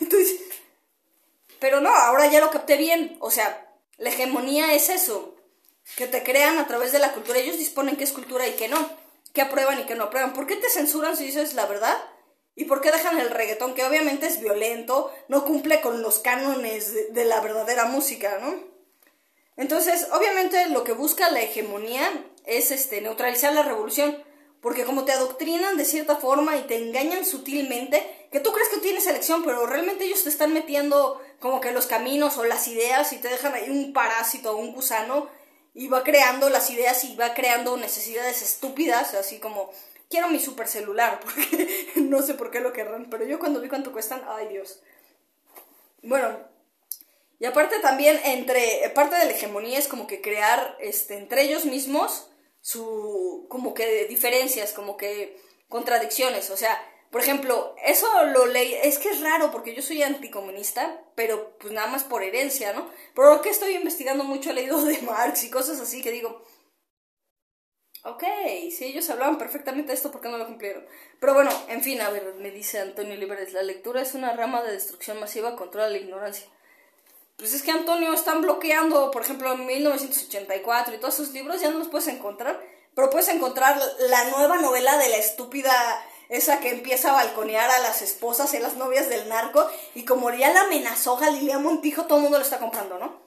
Pero 1.60 1.80
no, 1.80 1.90
ahora 1.90 2.26
ya 2.26 2.40
lo 2.40 2.50
capté 2.50 2.76
bien, 2.76 3.16
o 3.20 3.30
sea, 3.30 3.72
la 3.96 4.10
hegemonía 4.10 4.74
es 4.74 4.88
eso, 4.88 5.36
que 5.96 6.08
te 6.08 6.24
crean 6.24 6.58
a 6.58 6.66
través 6.66 6.90
de 6.90 6.98
la 6.98 7.12
cultura, 7.12 7.38
ellos 7.38 7.58
disponen 7.58 7.96
qué 7.96 8.02
es 8.02 8.12
cultura 8.12 8.48
y 8.48 8.54
qué 8.54 8.66
no, 8.66 8.90
qué 9.32 9.42
aprueban 9.42 9.78
y 9.78 9.84
qué 9.84 9.94
no 9.94 10.04
aprueban. 10.04 10.32
¿Por 10.32 10.48
qué 10.48 10.56
te 10.56 10.68
censuran 10.68 11.16
si 11.16 11.26
dices 11.26 11.54
la 11.54 11.66
verdad? 11.66 11.96
¿Y 12.56 12.64
por 12.64 12.80
qué 12.80 12.90
dejan 12.90 13.20
el 13.20 13.30
reggaetón, 13.30 13.74
que 13.74 13.84
obviamente 13.84 14.26
es 14.26 14.40
violento, 14.40 15.12
no 15.28 15.44
cumple 15.44 15.80
con 15.80 16.02
los 16.02 16.18
cánones 16.18 16.92
de, 16.92 17.10
de 17.10 17.24
la 17.24 17.40
verdadera 17.40 17.84
música, 17.84 18.38
¿no? 18.40 18.71
Entonces, 19.56 20.08
obviamente 20.12 20.68
lo 20.68 20.84
que 20.84 20.92
busca 20.92 21.30
la 21.30 21.42
hegemonía 21.42 22.08
es 22.46 22.70
este, 22.70 23.00
neutralizar 23.00 23.52
la 23.52 23.62
revolución, 23.62 24.22
porque 24.60 24.84
como 24.84 25.04
te 25.04 25.12
adoctrinan 25.12 25.76
de 25.76 25.84
cierta 25.84 26.16
forma 26.16 26.56
y 26.56 26.62
te 26.62 26.76
engañan 26.76 27.24
sutilmente, 27.24 28.28
que 28.30 28.40
tú 28.40 28.52
crees 28.52 28.68
que 28.68 28.78
tienes 28.78 29.06
elección, 29.06 29.44
pero 29.44 29.66
realmente 29.66 30.04
ellos 30.04 30.22
te 30.22 30.30
están 30.30 30.54
metiendo 30.54 31.20
como 31.40 31.60
que 31.60 31.72
los 31.72 31.86
caminos 31.86 32.38
o 32.38 32.44
las 32.44 32.66
ideas 32.68 33.12
y 33.12 33.18
te 33.18 33.28
dejan 33.28 33.54
ahí 33.54 33.68
un 33.68 33.92
parásito 33.92 34.52
o 34.52 34.56
un 34.56 34.72
gusano 34.72 35.28
y 35.74 35.88
va 35.88 36.02
creando 36.04 36.48
las 36.48 36.70
ideas 36.70 37.04
y 37.04 37.16
va 37.16 37.34
creando 37.34 37.76
necesidades 37.76 38.40
estúpidas, 38.42 39.14
así 39.14 39.38
como 39.38 39.70
quiero 40.08 40.28
mi 40.28 40.38
super 40.38 40.68
celular, 40.68 41.20
porque 41.24 41.92
no 41.96 42.22
sé 42.22 42.34
por 42.34 42.50
qué 42.50 42.60
lo 42.60 42.72
querrán, 42.72 43.08
pero 43.10 43.24
yo 43.24 43.38
cuando 43.38 43.60
vi 43.60 43.68
cuánto 43.68 43.92
cuestan, 43.92 44.22
ay 44.28 44.48
Dios. 44.48 44.82
Bueno, 46.02 46.36
y 47.42 47.44
aparte 47.44 47.80
también, 47.80 48.20
entre, 48.24 48.88
parte 48.94 49.16
de 49.16 49.24
la 49.24 49.32
hegemonía 49.32 49.76
es 49.76 49.88
como 49.88 50.06
que 50.06 50.20
crear 50.20 50.76
este, 50.78 51.16
entre 51.16 51.42
ellos 51.42 51.64
mismos 51.64 52.30
su, 52.60 53.46
como 53.48 53.74
que 53.74 54.06
diferencias, 54.06 54.72
como 54.72 54.96
que 54.96 55.36
contradicciones. 55.68 56.50
O 56.50 56.56
sea, 56.56 56.80
por 57.10 57.20
ejemplo, 57.20 57.74
eso 57.84 58.06
lo 58.26 58.46
leí, 58.46 58.74
es 58.84 59.00
que 59.00 59.08
es 59.08 59.20
raro 59.20 59.50
porque 59.50 59.74
yo 59.74 59.82
soy 59.82 60.04
anticomunista, 60.04 61.02
pero 61.16 61.58
pues 61.58 61.72
nada 61.72 61.88
más 61.88 62.04
por 62.04 62.22
herencia, 62.22 62.74
¿no? 62.74 62.88
Pero 63.12 63.34
lo 63.34 63.42
que 63.42 63.50
estoy 63.50 63.74
investigando 63.74 64.22
mucho 64.22 64.50
he 64.50 64.54
leído 64.54 64.80
de 64.84 64.98
Marx 65.02 65.42
y 65.42 65.50
cosas 65.50 65.80
así 65.80 66.00
que 66.00 66.12
digo, 66.12 66.44
ok, 68.04 68.22
si 68.70 68.84
ellos 68.84 69.10
hablaban 69.10 69.36
perfectamente 69.36 69.88
de 69.88 69.94
esto, 69.94 70.12
¿por 70.12 70.20
qué 70.20 70.28
no 70.28 70.38
lo 70.38 70.46
cumplieron? 70.46 70.86
Pero 71.18 71.34
bueno, 71.34 71.50
en 71.66 71.82
fin, 71.82 72.00
a 72.02 72.10
ver, 72.10 72.36
me 72.36 72.52
dice 72.52 72.78
Antonio 72.78 73.16
Liberes, 73.16 73.52
la 73.52 73.64
lectura 73.64 74.00
es 74.00 74.14
una 74.14 74.32
rama 74.36 74.62
de 74.62 74.70
destrucción 74.70 75.18
masiva 75.18 75.56
contra 75.56 75.88
la 75.88 75.98
ignorancia. 75.98 76.46
Pues 77.42 77.54
es 77.54 77.62
que 77.64 77.72
Antonio 77.72 78.12
están 78.12 78.40
bloqueando, 78.40 79.10
por 79.10 79.22
ejemplo, 79.22 79.56
1984 79.56 80.94
y 80.94 80.98
todos 80.98 81.14
esos 81.14 81.32
libros 81.32 81.60
ya 81.60 81.70
no 81.70 81.78
los 81.80 81.88
puedes 81.88 82.06
encontrar, 82.06 82.64
pero 82.94 83.10
puedes 83.10 83.26
encontrar 83.30 83.82
la 83.98 84.30
nueva 84.30 84.58
novela 84.58 84.96
de 84.96 85.08
la 85.08 85.16
estúpida 85.16 85.72
esa 86.28 86.60
que 86.60 86.70
empieza 86.70 87.10
a 87.10 87.14
balconear 87.14 87.68
a 87.68 87.80
las 87.80 88.00
esposas 88.00 88.54
y 88.54 88.60
las 88.60 88.76
novias 88.76 89.08
del 89.08 89.28
narco 89.28 89.68
y 89.96 90.04
como 90.04 90.30
ya 90.30 90.52
la 90.52 90.60
amenazó 90.60 91.16
Galilea 91.16 91.58
Montijo, 91.58 92.04
todo 92.04 92.18
el 92.18 92.22
mundo 92.22 92.38
lo 92.38 92.44
está 92.44 92.60
comprando, 92.60 92.96
¿no? 93.00 93.20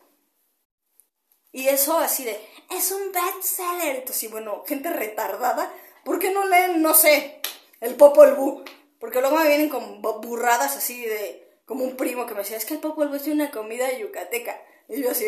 Y 1.52 1.68
eso 1.68 1.98
así 1.98 2.24
de, 2.24 2.40
es 2.70 2.94
un 2.94 3.12
bestseller. 3.12 3.98
Entonces, 3.98 4.16
sí, 4.16 4.28
bueno, 4.30 4.64
gente 4.66 4.92
retardada, 4.92 5.70
¿por 6.06 6.20
qué 6.20 6.32
no 6.32 6.46
leen, 6.46 6.82
no 6.82 6.94
sé, 6.94 7.42
el 7.82 7.96
Popol 7.96 8.36
Vuh? 8.36 8.64
Porque 8.98 9.20
luego 9.20 9.36
me 9.36 9.50
vienen 9.50 9.68
con 9.68 10.02
burradas 10.02 10.78
así 10.78 11.04
de, 11.06 11.45
como 11.66 11.84
un 11.84 11.98
primo 11.98 12.26
que 12.26 12.34
me 12.34 12.42
decía, 12.42 12.58
es 12.58 12.66
que 12.66 12.76
el 12.76 12.80
popol 12.80 13.10
vuh 13.10 13.16
es 13.16 13.28
una 13.28 13.52
comida 13.52 13.92
yucateca. 13.98 14.62
Y 14.88 15.02
yo 15.02 15.12
así, 15.12 15.26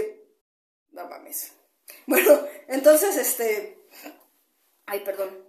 no 0.91 1.07
mames. 1.07 1.53
Bueno, 2.05 2.39
entonces, 2.67 3.17
este... 3.17 3.79
Ay, 4.85 5.01
perdón. 5.01 5.45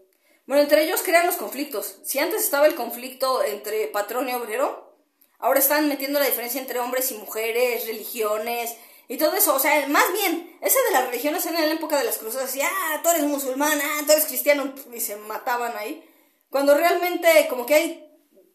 Bueno, 0.46 0.62
entre 0.62 0.84
ellos 0.84 1.02
crean 1.02 1.26
los 1.26 1.36
conflictos. 1.36 1.98
Si 2.04 2.18
antes 2.18 2.42
estaba 2.42 2.66
el 2.66 2.74
conflicto 2.74 3.44
entre 3.44 3.86
patrón 3.88 4.28
y 4.28 4.34
obrero, 4.34 4.96
ahora 5.38 5.60
están 5.60 5.88
metiendo 5.88 6.18
la 6.18 6.26
diferencia 6.26 6.60
entre 6.60 6.80
hombres 6.80 7.10
y 7.10 7.14
mujeres, 7.14 7.86
religiones 7.86 8.74
y 9.08 9.18
todo 9.18 9.34
eso. 9.34 9.54
O 9.54 9.58
sea, 9.58 9.86
más 9.88 10.10
bien, 10.12 10.58
ese 10.62 10.78
de 10.84 10.92
las 10.92 11.06
religiones 11.06 11.44
era 11.44 11.58
en 11.58 11.68
la 11.68 11.74
época 11.74 11.98
de 11.98 12.04
las 12.04 12.18
cruzadas. 12.18 12.48
Así, 12.48 12.60
ah, 12.62 13.00
tú 13.02 13.10
eres 13.10 13.24
musulmán, 13.24 13.78
ah, 13.82 14.02
tú 14.06 14.12
eres 14.12 14.24
cristiano, 14.24 14.72
y 14.92 15.00
se 15.00 15.16
mataban 15.16 15.76
ahí. 15.76 16.02
Cuando 16.50 16.74
realmente 16.74 17.46
como 17.50 17.66
que 17.66 17.74
hay 17.74 18.07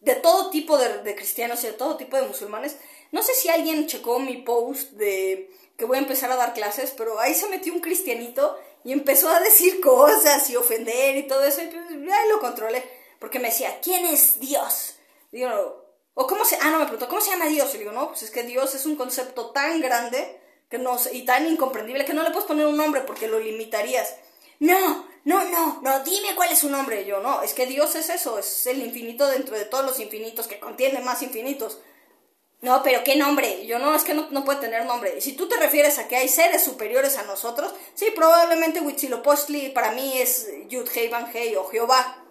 de 0.04 0.14
todo 0.16 0.50
tipo 0.50 0.76
de, 0.78 1.14
cristianos 1.14 1.64
y 1.64 1.68
de 1.68 1.72
todo 1.72 1.96
tipo 1.96 2.16
de 2.16 2.26
musulmanes. 2.26 2.76
No 3.10 3.22
sé 3.22 3.34
si 3.34 3.48
alguien 3.48 3.86
checó 3.86 4.18
mi 4.18 4.38
post 4.38 4.92
de 4.92 5.50
que 5.76 5.84
voy 5.84 5.96
a 5.96 6.00
empezar 6.00 6.30
a 6.30 6.36
dar 6.36 6.54
clases, 6.54 6.92
pero 6.96 7.18
ahí 7.18 7.34
se 7.34 7.48
metió 7.48 7.72
un 7.72 7.80
cristianito 7.80 8.56
y 8.84 8.92
empezó 8.92 9.28
a 9.28 9.40
decir 9.40 9.80
cosas 9.80 10.48
y 10.50 10.56
ofender 10.56 11.16
y 11.16 11.26
todo 11.26 11.42
eso, 11.42 11.62
y 11.62 11.66
pues 11.66 11.84
lo 11.90 12.40
controlé, 12.40 12.84
porque 13.18 13.38
me 13.38 13.48
decía, 13.48 13.80
¿quién 13.82 14.04
es 14.04 14.38
Dios? 14.38 14.96
Digo, 15.32 15.84
o 16.12 16.26
cómo 16.26 16.44
se, 16.44 16.56
ah, 16.60 16.70
no, 16.70 16.78
me 16.78 16.84
preguntó, 16.84 17.08
¿cómo 17.08 17.20
se 17.20 17.30
llama 17.30 17.46
Dios? 17.46 17.74
Y 17.74 17.78
digo, 17.78 17.92
no, 17.92 18.08
pues 18.08 18.22
es 18.22 18.30
que 18.30 18.44
Dios 18.44 18.74
es 18.74 18.86
un 18.86 18.94
concepto 18.94 19.50
tan 19.50 19.80
grande 19.80 20.40
que 20.70 20.78
no, 20.78 20.96
y 21.12 21.24
tan 21.24 21.46
incomprendible 21.46 22.04
que 22.04 22.14
no 22.14 22.22
le 22.22 22.30
puedes 22.30 22.46
poner 22.46 22.66
un 22.66 22.76
nombre 22.76 23.00
porque 23.00 23.26
lo 23.26 23.40
limitarías. 23.40 24.14
No, 24.60 25.08
no, 25.24 25.44
no, 25.44 25.80
no, 25.82 26.00
dime 26.00 26.34
cuál 26.36 26.52
es 26.52 26.58
su 26.58 26.68
nombre. 26.68 27.06
Yo, 27.06 27.20
no, 27.20 27.42
es 27.42 27.54
que 27.54 27.66
Dios 27.66 27.94
es 27.94 28.10
eso, 28.10 28.38
es 28.38 28.66
el 28.66 28.82
infinito 28.82 29.26
dentro 29.26 29.56
de 29.56 29.64
todos 29.64 29.84
los 29.84 29.98
infinitos 29.98 30.46
que 30.46 30.60
contiene 30.60 31.00
más 31.00 31.22
infinitos. 31.22 31.78
No, 32.60 32.82
pero 32.82 33.04
¿qué 33.04 33.16
nombre? 33.16 33.66
Yo 33.66 33.78
no, 33.78 33.94
es 33.94 34.04
que 34.04 34.14
no, 34.14 34.44
puede 34.44 34.60
tener 34.60 34.86
nombre. 34.86 35.20
Si 35.20 35.34
tú 35.34 35.48
te 35.48 35.56
refieres 35.56 35.98
a 35.98 36.08
que 36.08 36.16
hay 36.16 36.28
seres 36.28 36.62
superiores 36.62 37.18
a 37.18 37.24
nosotros, 37.24 37.74
sí, 37.94 38.06
probablemente 38.14 38.80
Huitzilopochtli 38.80 39.70
para 39.70 39.92
mí 39.92 40.18
es 40.18 40.48
Yud 40.68 40.88
Hei 40.94 41.08
Van 41.08 41.30
Hei 41.34 41.56
o 41.56 41.68
Jehová. 41.68 42.24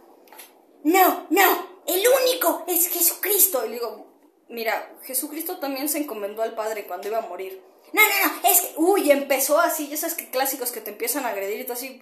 No, 0.84 1.28
no, 1.30 1.82
el 1.86 2.04
único 2.22 2.64
es 2.68 2.88
Jesucristo. 2.90 3.66
Y 3.66 3.74
digo, 3.74 4.08
mira, 4.50 4.92
Jesucristo 5.04 5.60
también 5.60 5.90
se 5.90 6.00
encomendó 6.00 6.42
al 6.42 6.56
Padre 6.56 6.86
cuando 6.86 7.08
iba 7.08 7.20
a 7.20 7.28
morir. 7.28 7.62
No, 7.92 8.02
no, 8.02 8.28
no, 8.28 8.50
es 8.50 8.62
que, 8.62 8.74
uy, 8.78 9.12
empezó 9.12 9.60
así, 9.60 9.88
ya 9.88 9.98
sabes 9.98 10.16
que 10.16 10.32
clásicos 10.32 10.72
que 10.72 10.82
te 10.82 10.90
empiezan 10.90 11.26
a 11.26 11.30
agredir 11.30 11.60
y 11.60 11.66
tú 11.66 11.74
así. 11.74 12.02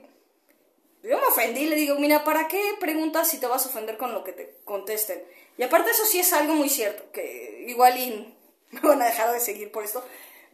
Yo 1.03 1.17
me 1.17 1.25
ofendí, 1.25 1.65
le 1.65 1.75
digo, 1.75 1.95
mira, 1.95 2.23
¿para 2.23 2.47
qué 2.47 2.61
preguntas 2.79 3.29
si 3.29 3.39
te 3.39 3.47
vas 3.47 3.65
a 3.65 3.69
ofender 3.69 3.97
con 3.97 4.13
lo 4.13 4.23
que 4.23 4.33
te 4.33 4.55
contesten? 4.65 5.23
Y 5.57 5.63
aparte 5.63 5.91
eso 5.91 6.05
sí 6.05 6.19
es 6.19 6.31
algo 6.33 6.53
muy 6.53 6.69
cierto, 6.69 7.11
que 7.11 7.65
igual 7.67 7.97
y 7.97 8.35
me 8.71 8.81
van 8.81 9.01
a 9.01 9.05
dejar 9.05 9.31
de 9.31 9.39
seguir 9.39 9.71
por 9.71 9.83
esto. 9.83 10.03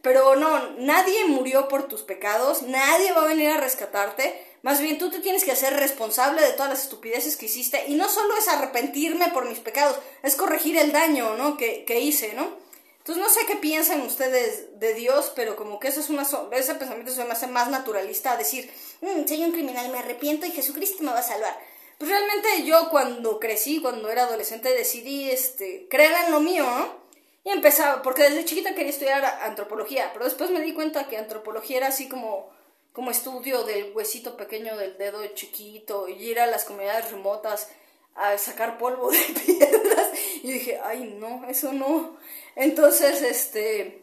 Pero 0.00 0.36
no, 0.36 0.70
nadie 0.78 1.26
murió 1.26 1.68
por 1.68 1.88
tus 1.88 2.02
pecados, 2.02 2.62
nadie 2.62 3.12
va 3.12 3.22
a 3.22 3.28
venir 3.28 3.50
a 3.50 3.60
rescatarte. 3.60 4.42
Más 4.62 4.80
bien 4.80 4.98
tú 4.98 5.10
te 5.10 5.20
tienes 5.20 5.44
que 5.44 5.52
hacer 5.52 5.74
responsable 5.74 6.40
de 6.40 6.52
todas 6.52 6.70
las 6.70 6.82
estupideces 6.82 7.36
que 7.36 7.46
hiciste. 7.46 7.84
Y 7.88 7.94
no 7.94 8.08
solo 8.08 8.36
es 8.36 8.48
arrepentirme 8.48 9.28
por 9.28 9.48
mis 9.48 9.58
pecados, 9.58 9.98
es 10.22 10.36
corregir 10.36 10.78
el 10.78 10.92
daño, 10.92 11.36
¿no? 11.36 11.56
Que, 11.56 11.84
que 11.84 12.00
hice, 12.00 12.32
¿no? 12.34 12.56
Entonces 13.08 13.26
no 13.26 13.40
sé 13.40 13.46
qué 13.46 13.56
piensan 13.56 14.02
ustedes 14.02 14.78
de 14.78 14.92
Dios, 14.92 15.32
pero 15.34 15.56
como 15.56 15.80
que 15.80 15.88
eso 15.88 16.00
es 16.00 16.10
una 16.10 16.26
ese 16.52 16.74
pensamiento 16.74 17.10
se 17.10 17.24
me 17.24 17.32
hace 17.32 17.46
más 17.46 17.70
naturalista 17.70 18.36
decir, 18.36 18.70
mm, 19.00 19.26
soy 19.26 19.44
un 19.44 19.52
criminal, 19.52 19.90
me 19.90 19.96
arrepiento 19.96 20.44
y 20.44 20.50
Jesucristo 20.50 21.02
me 21.02 21.12
va 21.12 21.20
a 21.20 21.22
salvar. 21.22 21.58
Pues 21.96 22.10
realmente 22.10 22.64
yo 22.64 22.90
cuando 22.90 23.40
crecí, 23.40 23.80
cuando 23.80 24.10
era 24.10 24.24
adolescente, 24.24 24.74
decidí 24.74 25.30
este, 25.30 25.86
creer 25.88 26.12
en 26.26 26.32
lo 26.32 26.40
mío, 26.40 26.64
¿no? 26.64 26.98
Y 27.44 27.50
empezaba, 27.50 28.02
porque 28.02 28.24
desde 28.24 28.44
chiquita 28.44 28.74
quería 28.74 28.90
estudiar 28.90 29.24
antropología, 29.40 30.10
pero 30.12 30.26
después 30.26 30.50
me 30.50 30.60
di 30.60 30.74
cuenta 30.74 31.08
que 31.08 31.16
antropología 31.16 31.78
era 31.78 31.86
así 31.86 32.10
como, 32.10 32.50
como 32.92 33.10
estudio 33.10 33.64
del 33.64 33.90
huesito 33.94 34.36
pequeño 34.36 34.76
del 34.76 34.98
dedo 34.98 35.26
chiquito 35.28 36.08
y 36.08 36.12
ir 36.12 36.40
a 36.40 36.46
las 36.46 36.66
comunidades 36.66 37.10
remotas 37.10 37.68
a 38.16 38.36
sacar 38.36 38.76
polvo 38.76 39.10
de 39.10 39.18
piedras. 39.46 39.67
Y 40.42 40.52
dije, 40.52 40.80
ay, 40.82 41.16
no, 41.18 41.48
eso 41.48 41.72
no. 41.72 42.18
Entonces, 42.56 43.22
este, 43.22 44.02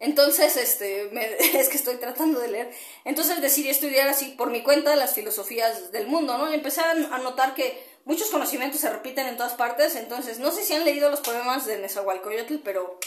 entonces, 0.00 0.56
este, 0.56 1.10
es 1.58 1.68
que 1.68 1.76
estoy 1.76 1.96
tratando 1.96 2.40
de 2.40 2.48
leer. 2.48 2.70
Entonces 3.04 3.40
decidí 3.40 3.68
estudiar 3.68 4.08
así 4.08 4.30
por 4.36 4.50
mi 4.50 4.62
cuenta 4.62 4.96
las 4.96 5.14
filosofías 5.14 5.92
del 5.92 6.08
mundo, 6.08 6.38
¿no? 6.38 6.50
Y 6.50 6.54
empecé 6.54 6.80
a 6.80 6.94
notar 6.94 7.54
que 7.54 7.84
muchos 8.06 8.30
conocimientos 8.30 8.80
se 8.80 8.90
repiten 8.90 9.26
en 9.26 9.36
todas 9.36 9.52
partes. 9.52 9.94
Entonces, 9.94 10.38
no 10.38 10.50
sé 10.50 10.64
si 10.64 10.74
han 10.74 10.86
leído 10.86 11.10
los 11.10 11.20
poemas 11.20 11.66
de 11.66 11.78
Nezahualcóyotl, 11.78 12.56
pero 12.64 12.98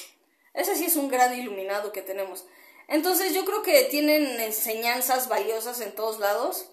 ese 0.53 0.75
sí 0.75 0.85
es 0.85 0.95
un 0.95 1.09
gran 1.09 1.37
iluminado 1.37 1.91
que 1.91 2.03
tenemos. 2.03 2.45
Entonces, 2.87 3.33
yo 3.33 3.43
creo 3.43 3.63
que 3.63 3.85
tienen 3.85 4.39
enseñanzas 4.39 5.27
valiosas 5.27 5.81
en 5.81 5.93
todos 5.93 6.19
lados. 6.19 6.69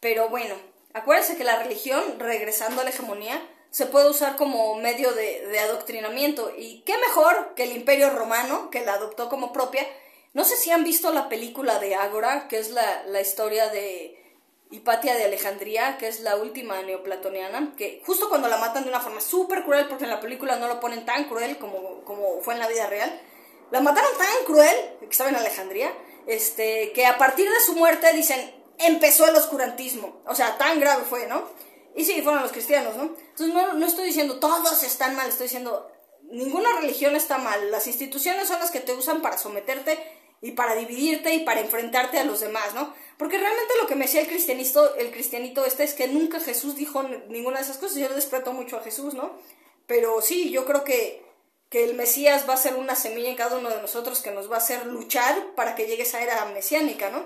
Pero 0.00 0.28
bueno, 0.28 0.56
acuérdense 0.94 1.36
que 1.36 1.44
la 1.44 1.62
religión, 1.62 2.02
regresando 2.18 2.80
a 2.80 2.84
la 2.84 2.90
hegemonía, 2.90 3.40
se 3.70 3.86
puede 3.86 4.10
usar 4.10 4.36
como 4.36 4.74
medio 4.76 5.12
de, 5.12 5.58
adoctrinamiento. 5.58 6.52
Y 6.56 6.82
qué 6.82 6.96
mejor 6.98 7.54
que 7.54 7.64
el 7.64 7.72
imperio 7.72 8.10
romano, 8.10 8.70
que 8.70 8.84
la 8.84 8.94
adoptó 8.94 9.28
como 9.28 9.52
propia. 9.52 9.86
No 10.34 10.44
sé 10.44 10.56
si 10.56 10.70
han 10.70 10.84
visto 10.84 11.12
la 11.12 11.28
película 11.28 11.78
de 11.78 11.94
Ágora, 11.94 12.48
que 12.48 12.58
es 12.58 12.70
la, 12.70 13.02
la 13.04 13.20
historia 13.20 13.68
de 13.68 14.18
Hipatia 14.70 15.14
de 15.14 15.24
Alejandría, 15.24 15.96
que 15.98 16.08
es 16.08 16.20
la 16.20 16.36
última 16.36 16.82
neoplatoniana, 16.82 17.74
que 17.76 18.02
justo 18.04 18.28
cuando 18.28 18.48
la 18.48 18.58
matan 18.58 18.84
de 18.84 18.90
una 18.90 19.00
forma 19.00 19.20
súper 19.20 19.64
cruel, 19.64 19.88
porque 19.88 20.04
en 20.04 20.10
la 20.10 20.20
película 20.20 20.56
no 20.56 20.68
lo 20.68 20.80
ponen 20.80 21.06
tan 21.06 21.24
cruel 21.24 21.58
como, 21.58 22.04
como 22.04 22.40
fue 22.42 22.54
en 22.54 22.60
la 22.60 22.68
vida 22.68 22.86
real, 22.86 23.20
la 23.70 23.80
mataron 23.80 24.10
tan 24.16 24.44
cruel, 24.44 24.76
que 25.00 25.06
estaba 25.06 25.30
en 25.30 25.36
Alejandría, 25.36 25.92
este, 26.26 26.92
que 26.92 27.06
a 27.06 27.16
partir 27.16 27.50
de 27.50 27.60
su 27.60 27.74
muerte 27.74 28.12
dicen, 28.12 28.54
empezó 28.78 29.26
el 29.26 29.36
oscurantismo. 29.36 30.20
O 30.26 30.34
sea, 30.34 30.56
tan 30.58 30.80
grave 30.80 31.04
fue, 31.04 31.26
¿no? 31.26 31.44
Y 31.98 32.04
sí, 32.04 32.22
fueron 32.22 32.42
los 32.42 32.52
cristianos, 32.52 32.94
¿no? 32.94 33.02
Entonces 33.02 33.52
no, 33.52 33.72
no 33.72 33.84
estoy 33.84 34.06
diciendo 34.06 34.38
todos 34.38 34.84
están 34.84 35.16
mal, 35.16 35.28
estoy 35.28 35.46
diciendo 35.46 35.90
ninguna 36.30 36.78
religión 36.80 37.16
está 37.16 37.38
mal. 37.38 37.72
Las 37.72 37.88
instituciones 37.88 38.46
son 38.46 38.60
las 38.60 38.70
que 38.70 38.78
te 38.78 38.92
usan 38.92 39.20
para 39.20 39.36
someterte 39.36 39.98
y 40.40 40.52
para 40.52 40.76
dividirte 40.76 41.34
y 41.34 41.40
para 41.40 41.58
enfrentarte 41.58 42.20
a 42.20 42.24
los 42.24 42.38
demás, 42.38 42.72
¿no? 42.72 42.94
Porque 43.16 43.36
realmente 43.36 43.74
lo 43.82 43.88
que 43.88 43.96
me 43.96 44.04
decía 44.04 44.20
el 44.20 44.28
cristianito, 44.28 44.94
el 44.94 45.10
cristianito 45.10 45.64
este 45.64 45.82
es 45.82 45.94
que 45.94 46.06
nunca 46.06 46.38
Jesús 46.38 46.76
dijo 46.76 47.02
ninguna 47.02 47.56
de 47.56 47.64
esas 47.64 47.78
cosas. 47.78 47.96
Yo 47.96 48.06
respeto 48.06 48.52
mucho 48.52 48.76
a 48.76 48.82
Jesús, 48.84 49.14
¿no? 49.14 49.36
Pero 49.88 50.22
sí, 50.22 50.50
yo 50.50 50.66
creo 50.66 50.84
que, 50.84 51.26
que 51.68 51.82
el 51.82 51.94
Mesías 51.94 52.48
va 52.48 52.54
a 52.54 52.58
ser 52.58 52.76
una 52.76 52.94
semilla 52.94 53.30
en 53.30 53.34
cada 53.34 53.58
uno 53.58 53.70
de 53.70 53.82
nosotros 53.82 54.22
que 54.22 54.30
nos 54.30 54.48
va 54.48 54.54
a 54.54 54.58
hacer 54.58 54.86
luchar 54.86 55.56
para 55.56 55.74
que 55.74 55.88
llegue 55.88 56.04
esa 56.04 56.22
era 56.22 56.44
mesiánica, 56.44 57.10
¿no? 57.10 57.24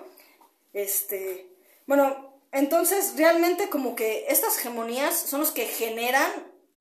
Este, 0.72 1.46
bueno, 1.84 2.31
entonces, 2.52 3.14
realmente 3.16 3.70
como 3.70 3.96
que 3.96 4.26
estas 4.28 4.58
hegemonías 4.58 5.16
son 5.18 5.40
los 5.40 5.50
que 5.50 5.66
generan 5.66 6.30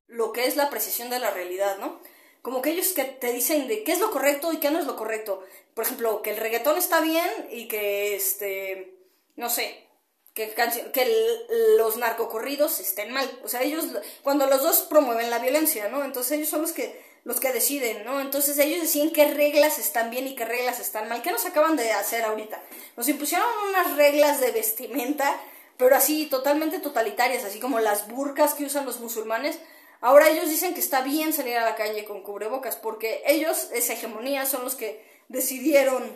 lo 0.07 0.33
que 0.33 0.45
es 0.45 0.57
la 0.57 0.69
precisión 0.69 1.09
de 1.09 1.19
la 1.19 1.31
realidad, 1.31 1.77
¿no? 1.79 2.01
Como 2.41 2.61
que 2.61 2.71
ellos 2.71 2.89
que 2.89 3.05
te 3.05 3.31
dicen 3.31 3.69
de 3.69 3.83
qué 3.83 3.93
es 3.93 3.99
lo 3.99 4.11
correcto 4.11 4.51
y 4.51 4.57
qué 4.57 4.69
no 4.69 4.79
es 4.79 4.85
lo 4.85 4.97
correcto. 4.97 5.41
Por 5.73 5.85
ejemplo, 5.85 6.21
que 6.21 6.31
el 6.31 6.37
reggaetón 6.37 6.77
está 6.77 6.99
bien 6.99 7.29
y 7.51 7.69
que, 7.69 8.15
este, 8.15 8.97
no 9.37 9.49
sé, 9.49 9.87
que, 10.33 10.53
que 10.91 11.45
los 11.77 11.95
narcocorridos 11.95 12.81
estén 12.81 13.13
mal. 13.13 13.29
O 13.43 13.47
sea, 13.47 13.61
ellos, 13.61 13.85
cuando 14.23 14.47
los 14.47 14.61
dos 14.61 14.81
promueven 14.81 15.29
la 15.29 15.39
violencia, 15.39 15.87
¿no? 15.87 16.03
Entonces 16.03 16.33
ellos 16.33 16.49
son 16.49 16.63
los 16.63 16.73
que, 16.73 17.01
los 17.23 17.39
que 17.39 17.53
deciden, 17.53 18.03
¿no? 18.03 18.19
Entonces 18.19 18.57
ellos 18.57 18.81
deciden 18.81 19.11
qué 19.11 19.25
reglas 19.25 19.79
están 19.79 20.09
bien 20.09 20.27
y 20.27 20.35
qué 20.35 20.43
reglas 20.43 20.81
están 20.81 21.07
mal. 21.07 21.21
¿Qué 21.21 21.31
nos 21.31 21.45
acaban 21.45 21.77
de 21.77 21.93
hacer 21.93 22.23
ahorita? 22.23 22.61
Nos 22.97 23.07
impusieron 23.07 23.47
unas 23.69 23.95
reglas 23.95 24.41
de 24.41 24.51
vestimenta 24.51 25.39
pero 25.81 25.95
así 25.95 26.27
totalmente 26.27 26.77
totalitarias, 26.77 27.43
así 27.43 27.59
como 27.59 27.79
las 27.79 28.07
burcas 28.07 28.53
que 28.53 28.65
usan 28.65 28.85
los 28.85 28.99
musulmanes. 28.99 29.57
Ahora 29.99 30.29
ellos 30.29 30.47
dicen 30.47 30.75
que 30.75 30.79
está 30.79 31.01
bien 31.01 31.33
salir 31.33 31.57
a 31.57 31.65
la 31.65 31.75
calle 31.75 32.05
con 32.05 32.21
cubrebocas, 32.21 32.75
porque 32.75 33.23
ellos, 33.25 33.69
esa 33.73 33.93
hegemonía, 33.93 34.45
son 34.45 34.63
los 34.63 34.75
que 34.75 35.03
decidieron 35.27 36.15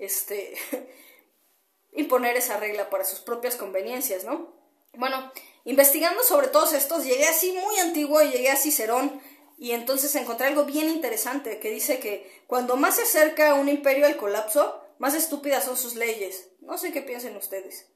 este, 0.00 0.56
imponer 1.92 2.36
esa 2.36 2.56
regla 2.56 2.90
para 2.90 3.04
sus 3.04 3.20
propias 3.20 3.54
conveniencias, 3.54 4.24
¿no? 4.24 4.52
Bueno, 4.94 5.30
investigando 5.64 6.24
sobre 6.24 6.48
todos 6.48 6.72
estos, 6.72 7.04
llegué 7.04 7.28
así 7.28 7.52
muy 7.52 7.78
antiguo 7.78 8.20
y 8.20 8.30
llegué 8.30 8.50
a 8.50 8.56
Cicerón, 8.56 9.22
y 9.56 9.70
entonces 9.70 10.12
encontré 10.16 10.48
algo 10.48 10.64
bien 10.64 10.88
interesante 10.88 11.60
que 11.60 11.70
dice 11.70 12.00
que 12.00 12.42
cuando 12.48 12.76
más 12.76 12.96
se 12.96 13.02
acerca 13.02 13.54
un 13.54 13.68
imperio 13.68 14.06
al 14.06 14.16
colapso, 14.16 14.82
más 14.98 15.14
estúpidas 15.14 15.62
son 15.62 15.76
sus 15.76 15.94
leyes. 15.94 16.48
No 16.62 16.78
sé 16.78 16.90
qué 16.90 17.00
piensen 17.00 17.36
ustedes. 17.36 17.93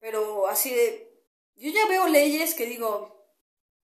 Pero 0.00 0.48
así 0.48 0.74
de... 0.74 1.08
Yo 1.56 1.70
ya 1.70 1.86
veo 1.86 2.08
leyes 2.08 2.54
que 2.54 2.66
digo, 2.66 3.20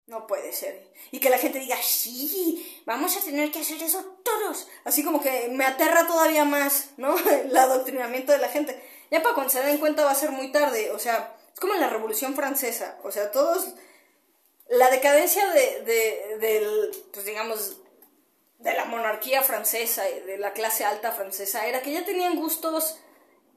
no 0.07 0.27
puede 0.27 0.53
ser. 0.53 0.91
Y 1.11 1.21
que 1.21 1.29
la 1.29 1.39
gente 1.39 1.59
diga, 1.61 1.77
sí, 1.83 2.83
vamos 2.87 3.17
a 3.17 3.21
tener 3.21 3.53
que 3.53 3.61
hacer 3.61 3.83
eso 3.83 4.19
todos. 4.25 4.67
Así 4.85 5.05
como 5.05 5.21
que 5.21 5.49
me 5.51 5.65
aterra 5.65 6.07
todavía 6.07 6.45
más, 6.45 6.91
¿no? 6.97 7.15
El 7.29 7.57
adoctrinamiento 7.57 8.33
de 8.33 8.39
la 8.39 8.49
gente. 8.49 8.83
Ya 9.11 9.23
para 9.23 9.35
cuando 9.35 9.53
se 9.53 9.63
den 9.63 9.79
cuenta 9.79 10.05
va 10.05 10.13
a 10.13 10.17
ser 10.17 10.31
muy 10.31 10.51
tarde. 10.51 10.91
O 10.93 10.99
sea, 10.99 11.37
es 11.53 11.61
como 11.61 11.75
en 11.75 11.81
la 11.81 11.91
Revolución 11.91 12.35
Francesa. 12.35 12.99
O 13.05 13.13
sea, 13.13 13.31
todos... 13.31 13.75
La 14.71 14.91
decadencia 14.91 15.51
de, 15.51 15.83
de, 15.83 16.39
del, 16.41 16.91
pues 17.11 17.25
digamos, 17.25 17.79
de 18.59 18.75
la 18.75 18.85
monarquía 18.85 19.43
francesa, 19.43 20.03
de 20.03 20.37
la 20.37 20.53
clase 20.53 20.85
alta 20.85 21.13
francesa, 21.13 21.67
era 21.67 21.81
que 21.81 21.93
ya 21.93 22.05
tenían 22.05 22.37
gustos 22.37 22.99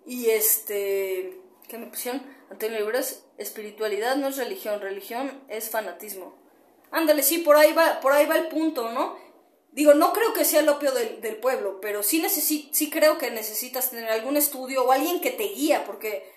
y 0.05 0.29
este 0.29 1.37
que 1.67 1.77
me 1.77 1.87
pusieron 1.87 2.23
Antonio 2.51 2.79
Libres, 2.79 3.23
espiritualidad 3.37 4.17
no 4.17 4.27
es 4.27 4.35
religión, 4.35 4.81
religión 4.81 5.41
es 5.47 5.69
fanatismo. 5.69 6.35
Ándale, 6.91 7.23
sí, 7.23 7.37
por 7.37 7.55
ahí 7.55 7.71
va, 7.71 8.01
por 8.01 8.11
ahí 8.11 8.25
va 8.25 8.35
el 8.35 8.49
punto, 8.49 8.91
¿no? 8.91 9.17
Digo, 9.71 9.93
no 9.93 10.11
creo 10.11 10.33
que 10.33 10.43
sea 10.43 10.59
el 10.59 10.67
opio 10.67 10.91
del, 10.91 11.21
del 11.21 11.37
pueblo, 11.37 11.79
pero 11.79 12.03
sí, 12.03 12.21
sí 12.29 12.89
creo 12.89 13.17
que 13.17 13.31
necesitas 13.31 13.89
tener 13.89 14.11
algún 14.11 14.35
estudio 14.35 14.83
o 14.83 14.91
alguien 14.91 15.21
que 15.21 15.31
te 15.31 15.45
guía, 15.45 15.85
porque 15.85 16.29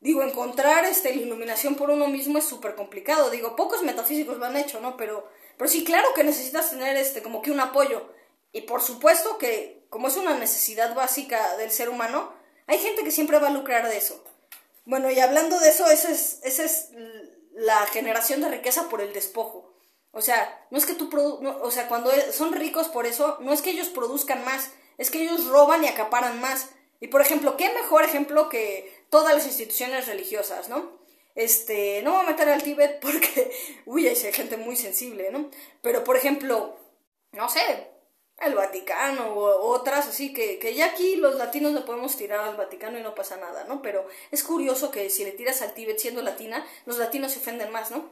digo, 0.00 0.24
encontrar 0.24 0.84
este, 0.86 1.14
la 1.14 1.22
iluminación 1.22 1.76
por 1.76 1.90
uno 1.90 2.08
mismo 2.08 2.38
es 2.38 2.44
súper 2.44 2.74
complicado. 2.74 3.30
Digo, 3.30 3.54
pocos 3.54 3.84
metafísicos 3.84 4.38
lo 4.38 4.46
han 4.46 4.56
hecho, 4.56 4.80
¿no? 4.80 4.96
Pero, 4.96 5.28
pero 5.56 5.70
sí, 5.70 5.84
claro 5.84 6.08
que 6.16 6.24
necesitas 6.24 6.70
tener 6.70 6.96
este, 6.96 7.22
como 7.22 7.42
que 7.42 7.52
un 7.52 7.60
apoyo. 7.60 8.12
Y 8.52 8.62
por 8.62 8.82
supuesto 8.82 9.38
que, 9.38 9.86
como 9.88 10.08
es 10.08 10.16
una 10.16 10.36
necesidad 10.36 10.96
básica 10.96 11.56
del 11.58 11.70
ser 11.70 11.90
humano, 11.90 12.32
hay 12.66 12.78
gente 12.78 13.04
que 13.04 13.12
siempre 13.12 13.38
va 13.38 13.48
a 13.48 13.52
lucrar 13.52 13.88
de 13.88 13.98
eso. 13.98 14.24
Bueno, 14.90 15.08
y 15.08 15.20
hablando 15.20 15.56
de 15.60 15.68
eso, 15.68 15.88
esa 15.88 16.10
es, 16.10 16.40
esa 16.42 16.64
es 16.64 16.88
la 17.54 17.86
generación 17.86 18.40
de 18.40 18.48
riqueza 18.48 18.88
por 18.88 19.00
el 19.00 19.12
despojo. 19.12 19.72
O 20.10 20.20
sea, 20.20 20.66
no 20.72 20.78
es 20.78 20.84
que 20.84 20.94
tú 20.94 21.08
o 21.16 21.70
sea, 21.70 21.86
cuando 21.86 22.10
son 22.32 22.52
ricos 22.52 22.88
por 22.88 23.06
eso, 23.06 23.38
no 23.40 23.52
es 23.52 23.62
que 23.62 23.70
ellos 23.70 23.88
produzcan 23.88 24.44
más, 24.44 24.72
es 24.98 25.12
que 25.12 25.22
ellos 25.22 25.46
roban 25.46 25.84
y 25.84 25.86
acaparan 25.86 26.40
más. 26.40 26.70
Y 26.98 27.06
por 27.06 27.20
ejemplo, 27.20 27.56
qué 27.56 27.72
mejor 27.72 28.02
ejemplo 28.02 28.48
que 28.48 28.92
todas 29.10 29.32
las 29.32 29.46
instituciones 29.46 30.08
religiosas, 30.08 30.68
¿no? 30.68 30.98
Este, 31.36 32.02
no 32.02 32.14
voy 32.14 32.22
a 32.22 32.30
meter 32.30 32.48
al 32.48 32.64
Tíbet 32.64 32.98
porque, 33.00 33.52
uy, 33.86 34.08
hay 34.08 34.16
gente 34.16 34.56
muy 34.56 34.74
sensible, 34.74 35.30
¿no? 35.30 35.52
Pero 35.82 36.02
por 36.02 36.16
ejemplo, 36.16 36.76
no 37.30 37.48
sé, 37.48 37.92
el 38.40 38.54
Vaticano 38.54 39.34
o 39.34 39.68
otras, 39.68 40.06
así 40.08 40.32
que, 40.32 40.58
que 40.58 40.74
ya 40.74 40.86
aquí 40.86 41.16
los 41.16 41.34
latinos 41.34 41.72
le 41.72 41.82
podemos 41.82 42.16
tirar 42.16 42.40
al 42.40 42.56
Vaticano 42.56 42.98
y 42.98 43.02
no 43.02 43.14
pasa 43.14 43.36
nada, 43.36 43.64
¿no? 43.64 43.82
Pero 43.82 44.06
es 44.30 44.42
curioso 44.42 44.90
que 44.90 45.10
si 45.10 45.24
le 45.24 45.32
tiras 45.32 45.60
al 45.62 45.74
Tíbet 45.74 45.98
siendo 45.98 46.22
latina, 46.22 46.66
los 46.86 46.98
latinos 46.98 47.32
se 47.32 47.38
ofenden 47.40 47.70
más, 47.70 47.90
¿no? 47.90 48.08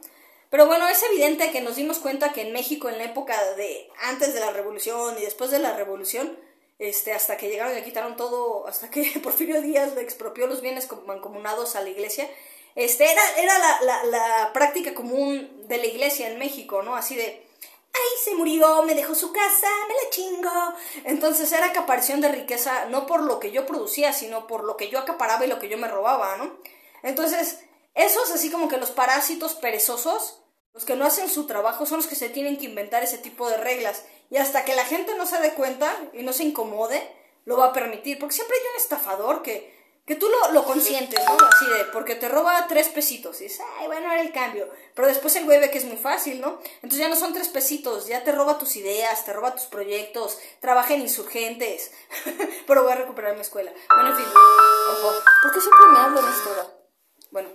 Pero 0.49 0.65
bueno, 0.67 0.87
es 0.87 1.01
evidente 1.03 1.51
que 1.51 1.61
nos 1.61 1.75
dimos 1.75 1.99
cuenta 1.99 2.31
que 2.31 2.41
en 2.41 2.53
México, 2.53 2.89
en 2.89 2.97
la 2.97 3.05
época 3.05 3.35
de 3.55 3.89
antes 4.01 4.33
de 4.33 4.39
la 4.39 4.51
revolución 4.51 5.17
y 5.17 5.21
después 5.21 5.51
de 5.51 5.59
la 5.59 5.75
revolución, 5.75 6.37
este, 6.79 7.11
hasta 7.13 7.37
que 7.37 7.49
llegaron 7.49 7.77
y 7.77 7.81
quitaron 7.81 8.15
todo, 8.15 8.67
hasta 8.67 8.89
que 8.89 9.03
Porfirio 9.23 9.61
Díaz 9.61 9.95
le 9.95 10.01
expropió 10.01 10.47
los 10.47 10.61
bienes 10.61 10.87
mancomunados 11.05 11.75
a 11.75 11.81
la 11.81 11.89
iglesia, 11.89 12.29
este, 12.75 13.11
era, 13.11 13.21
era 13.37 13.59
la, 13.59 13.81
la, 13.81 14.03
la 14.05 14.53
práctica 14.53 14.93
común 14.93 15.67
de 15.67 15.77
la 15.77 15.87
iglesia 15.87 16.29
en 16.29 16.39
México, 16.39 16.83
¿no? 16.83 16.95
Así 16.95 17.15
de, 17.15 17.48
ay, 17.93 18.23
se 18.23 18.35
murió, 18.35 18.83
me 18.83 18.95
dejó 18.95 19.15
su 19.15 19.31
casa, 19.31 19.67
me 19.87 19.93
la 19.93 20.09
chingo. 20.09 20.73
Entonces 21.05 21.51
era 21.51 21.67
acaparación 21.67 22.21
de 22.21 22.29
riqueza 22.29 22.85
no 22.85 23.05
por 23.05 23.21
lo 23.23 23.39
que 23.39 23.51
yo 23.51 23.65
producía, 23.65 24.13
sino 24.13 24.47
por 24.47 24.63
lo 24.63 24.77
que 24.77 24.89
yo 24.89 24.99
acaparaba 24.99 25.45
y 25.45 25.49
lo 25.49 25.59
que 25.59 25.69
yo 25.69 25.77
me 25.77 25.87
robaba, 25.87 26.37
¿no? 26.37 26.57
Entonces, 27.03 27.59
esos 27.95 28.31
así 28.31 28.51
como 28.51 28.67
que 28.67 28.77
los 28.77 28.91
parásitos 28.91 29.55
perezosos, 29.55 30.41
los 30.73 30.85
que 30.85 30.95
no 30.95 31.05
hacen 31.05 31.29
su 31.29 31.47
trabajo, 31.47 31.85
son 31.85 31.97
los 31.97 32.07
que 32.07 32.15
se 32.15 32.29
tienen 32.29 32.57
que 32.57 32.65
inventar 32.65 33.03
ese 33.03 33.17
tipo 33.17 33.49
de 33.49 33.57
reglas. 33.57 34.03
Y 34.29 34.37
hasta 34.37 34.65
que 34.65 34.75
la 34.75 34.85
gente 34.85 35.15
no 35.15 35.25
se 35.25 35.39
dé 35.39 35.53
cuenta 35.53 35.95
y 36.13 36.23
no 36.23 36.33
se 36.33 36.43
incomode, 36.43 37.01
lo 37.45 37.57
va 37.57 37.67
a 37.67 37.73
permitir. 37.73 38.19
Porque 38.19 38.35
siempre 38.35 38.55
hay 38.57 38.63
un 38.71 38.81
estafador 38.81 39.41
que 39.41 39.78
que 40.09 40.15
tú 40.15 40.27
lo, 40.27 40.53
lo 40.53 40.63
consientes, 40.63 41.23
¿no? 41.23 41.37
Así 41.45 41.67
de, 41.67 41.85
porque 41.93 42.15
te 42.15 42.27
roba 42.27 42.65
tres 42.67 42.89
pesitos. 42.89 43.39
Y 43.41 43.43
dices, 43.43 43.63
ay, 43.77 43.85
bueno, 43.85 44.11
era 44.11 44.21
el 44.21 44.33
cambio. 44.33 44.67
Pero 44.95 45.07
después 45.07 45.35
el 45.35 45.45
güey 45.45 45.59
ve 45.59 45.69
que 45.69 45.77
es 45.77 45.85
muy 45.85 45.97
fácil, 45.97 46.41
¿no? 46.41 46.59
Entonces 46.77 46.97
ya 46.97 47.09
no 47.09 47.15
son 47.15 47.31
tres 47.31 47.47
pesitos, 47.47 48.07
ya 48.07 48.23
te 48.23 48.31
roba 48.31 48.57
tus 48.57 48.75
ideas, 48.75 49.23
te 49.23 49.33
roba 49.33 49.53
tus 49.53 49.65
proyectos, 49.65 50.39
trabaja 50.61 50.95
en 50.95 51.01
insurgentes. 51.01 51.91
Pero 52.65 52.81
voy 52.81 52.91
a 52.91 52.95
recuperar 52.95 53.35
mi 53.35 53.41
escuela. 53.41 53.71
Bueno, 53.93 54.09
en 54.09 54.15
fin. 54.15 54.25
Ojo. 54.25 55.13
¿Por 55.43 55.53
qué 55.53 55.61
siempre 55.61 55.85
me 55.93 55.99
hablo 55.99 56.21
de 56.23 56.31
esto? 56.31 56.83
Bueno. 57.29 57.49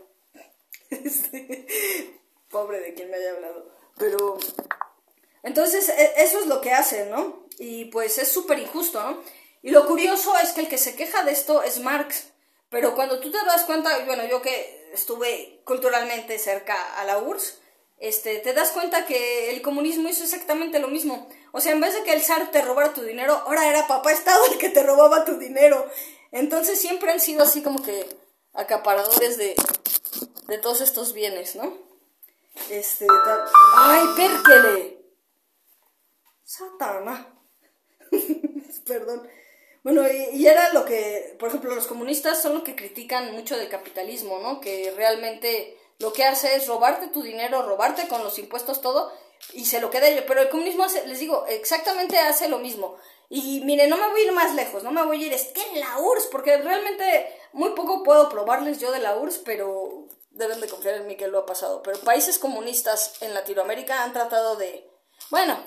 Pobre 2.51 2.79
de 2.79 2.95
quien 2.95 3.11
me 3.11 3.17
haya 3.17 3.33
hablado. 3.33 3.69
Pero. 3.99 4.39
Entonces, 5.43 5.89
e, 5.89 6.13
eso 6.19 6.39
es 6.39 6.47
lo 6.47 6.61
que 6.61 6.71
hacen, 6.71 7.11
¿no? 7.11 7.49
Y 7.59 7.87
pues 7.87 8.17
es 8.19 8.31
súper 8.31 8.61
injusto, 8.61 9.03
¿no? 9.03 9.25
Y 9.61 9.71
lo 9.71 9.89
curioso 9.89 10.37
es 10.41 10.53
que 10.53 10.61
el 10.61 10.69
que 10.69 10.79
se 10.79 10.95
queja 10.95 11.25
de 11.25 11.33
esto 11.33 11.65
es 11.65 11.81
Marx. 11.81 12.29
Pero 12.71 12.95
cuando 12.95 13.21
tú 13.21 13.31
te 13.31 13.39
das 13.45 13.65
cuenta, 13.65 14.05
bueno, 14.05 14.27
yo 14.27 14.43
que 14.43 14.91
estuve 14.93 15.61
culturalmente 15.65 16.39
cerca 16.39 16.99
a 16.99 17.05
la 17.05 17.19
URSS, 17.19 17.59
este, 17.99 18.39
te 18.41 18.53
das 18.53 18.73
cuenta 18.73 19.07
que 19.07 19.51
el 19.51 19.63
comunismo 19.63 20.09
hizo 20.09 20.25
exactamente 20.25 20.79
lo 20.79 20.89
mismo. 20.89 21.29
O 21.53 21.61
sea, 21.61 21.73
en 21.73 21.81
vez 21.81 21.95
de 21.95 22.03
que 22.03 22.13
el 22.13 22.23
zar 22.23 22.51
te 22.51 22.63
robara 22.63 22.93
tu 22.93 23.03
dinero, 23.03 23.35
ahora 23.47 23.69
era 23.69 23.87
papá 23.87 24.13
Estado 24.13 24.45
el 24.53 24.59
que 24.59 24.69
te 24.69 24.83
robaba 24.83 25.25
tu 25.25 25.39
dinero. 25.39 25.89
Entonces 26.33 26.81
siempre 26.81 27.13
han 27.13 27.21
sido 27.21 27.45
así 27.45 27.63
como 27.63 27.83
que 27.83 28.07
acaparadores 28.53 29.39
de, 29.39 29.55
de 30.49 30.59
todos 30.59 30.81
estos 30.81 31.13
bienes, 31.13 31.57
¿no? 31.57 31.79
Este, 32.71 33.07
¡ay, 33.77 34.05
pérquele! 34.17 35.05
Satana. 36.45 37.35
Perdón. 38.87 39.29
Bueno, 39.85 40.03
y, 40.33 40.47
era 40.47 40.73
lo 40.73 40.87
que, 40.87 41.37
por 41.39 41.51
ejemplo, 41.51 41.75
los 41.75 41.87
comunistas 41.87 42.41
son 42.41 42.55
los 42.55 42.63
que 42.63 42.75
critican 42.75 43.33
mucho 43.33 43.55
del 43.59 43.69
capitalismo, 43.69 44.39
¿no? 44.39 44.59
Que 44.59 44.91
realmente 44.97 45.79
lo 45.99 46.15
que 46.15 46.25
hace 46.25 46.57
es 46.57 46.67
robarte 46.67 47.09
tu 47.09 47.23
dinero, 47.23 47.63
robarte 47.63 48.09
con 48.09 48.25
los 48.25 48.39
impuestos 48.39 48.81
todo 48.81 49.13
y 49.53 49.67
se 49.67 49.83
lo 49.83 49.91
queda 49.91 50.09
ellos. 50.09 50.25
Pero 50.27 50.41
el 50.41 50.49
comunismo, 50.49 50.85
hace, 50.85 51.07
les 51.07 51.19
digo, 51.19 51.45
exactamente 51.49 52.19
hace 52.19 52.49
lo 52.49 52.59
mismo. 52.59 52.97
Y 53.29 53.61
mire, 53.67 53.87
no 53.87 53.99
me 53.99 54.09
voy 54.09 54.23
a 54.23 54.25
ir 54.25 54.33
más 54.33 54.55
lejos, 54.55 54.83
no 54.85 54.91
me 54.91 55.05
voy 55.05 55.23
a 55.23 55.27
ir, 55.27 55.33
es 55.35 55.49
que 55.49 55.63
en 55.63 55.81
la 55.81 55.99
URSS, 55.99 56.27
porque 56.29 56.57
realmente 56.57 57.29
muy 57.53 57.73
poco 57.73 58.03
puedo 58.03 58.31
probarles 58.31 58.81
yo 58.81 58.91
de 58.91 59.01
la 59.01 59.19
URSS, 59.19 59.39
pero 59.45 60.09
deben 60.31 60.63
de 60.63 60.69
confiar 60.69 60.95
en 60.95 61.07
mí 61.07 61.17
que 61.19 61.29
lo 61.29 61.41
ha 61.41 61.47
pasado. 61.47 61.83
Pero 61.83 61.99
países 61.99 62.39
comunistas 62.39 63.21
en 63.21 63.35
Latinoamérica 63.35 64.03
han 64.03 64.15
tratado 64.15 64.57
de, 64.57 64.89
bueno, 65.31 65.59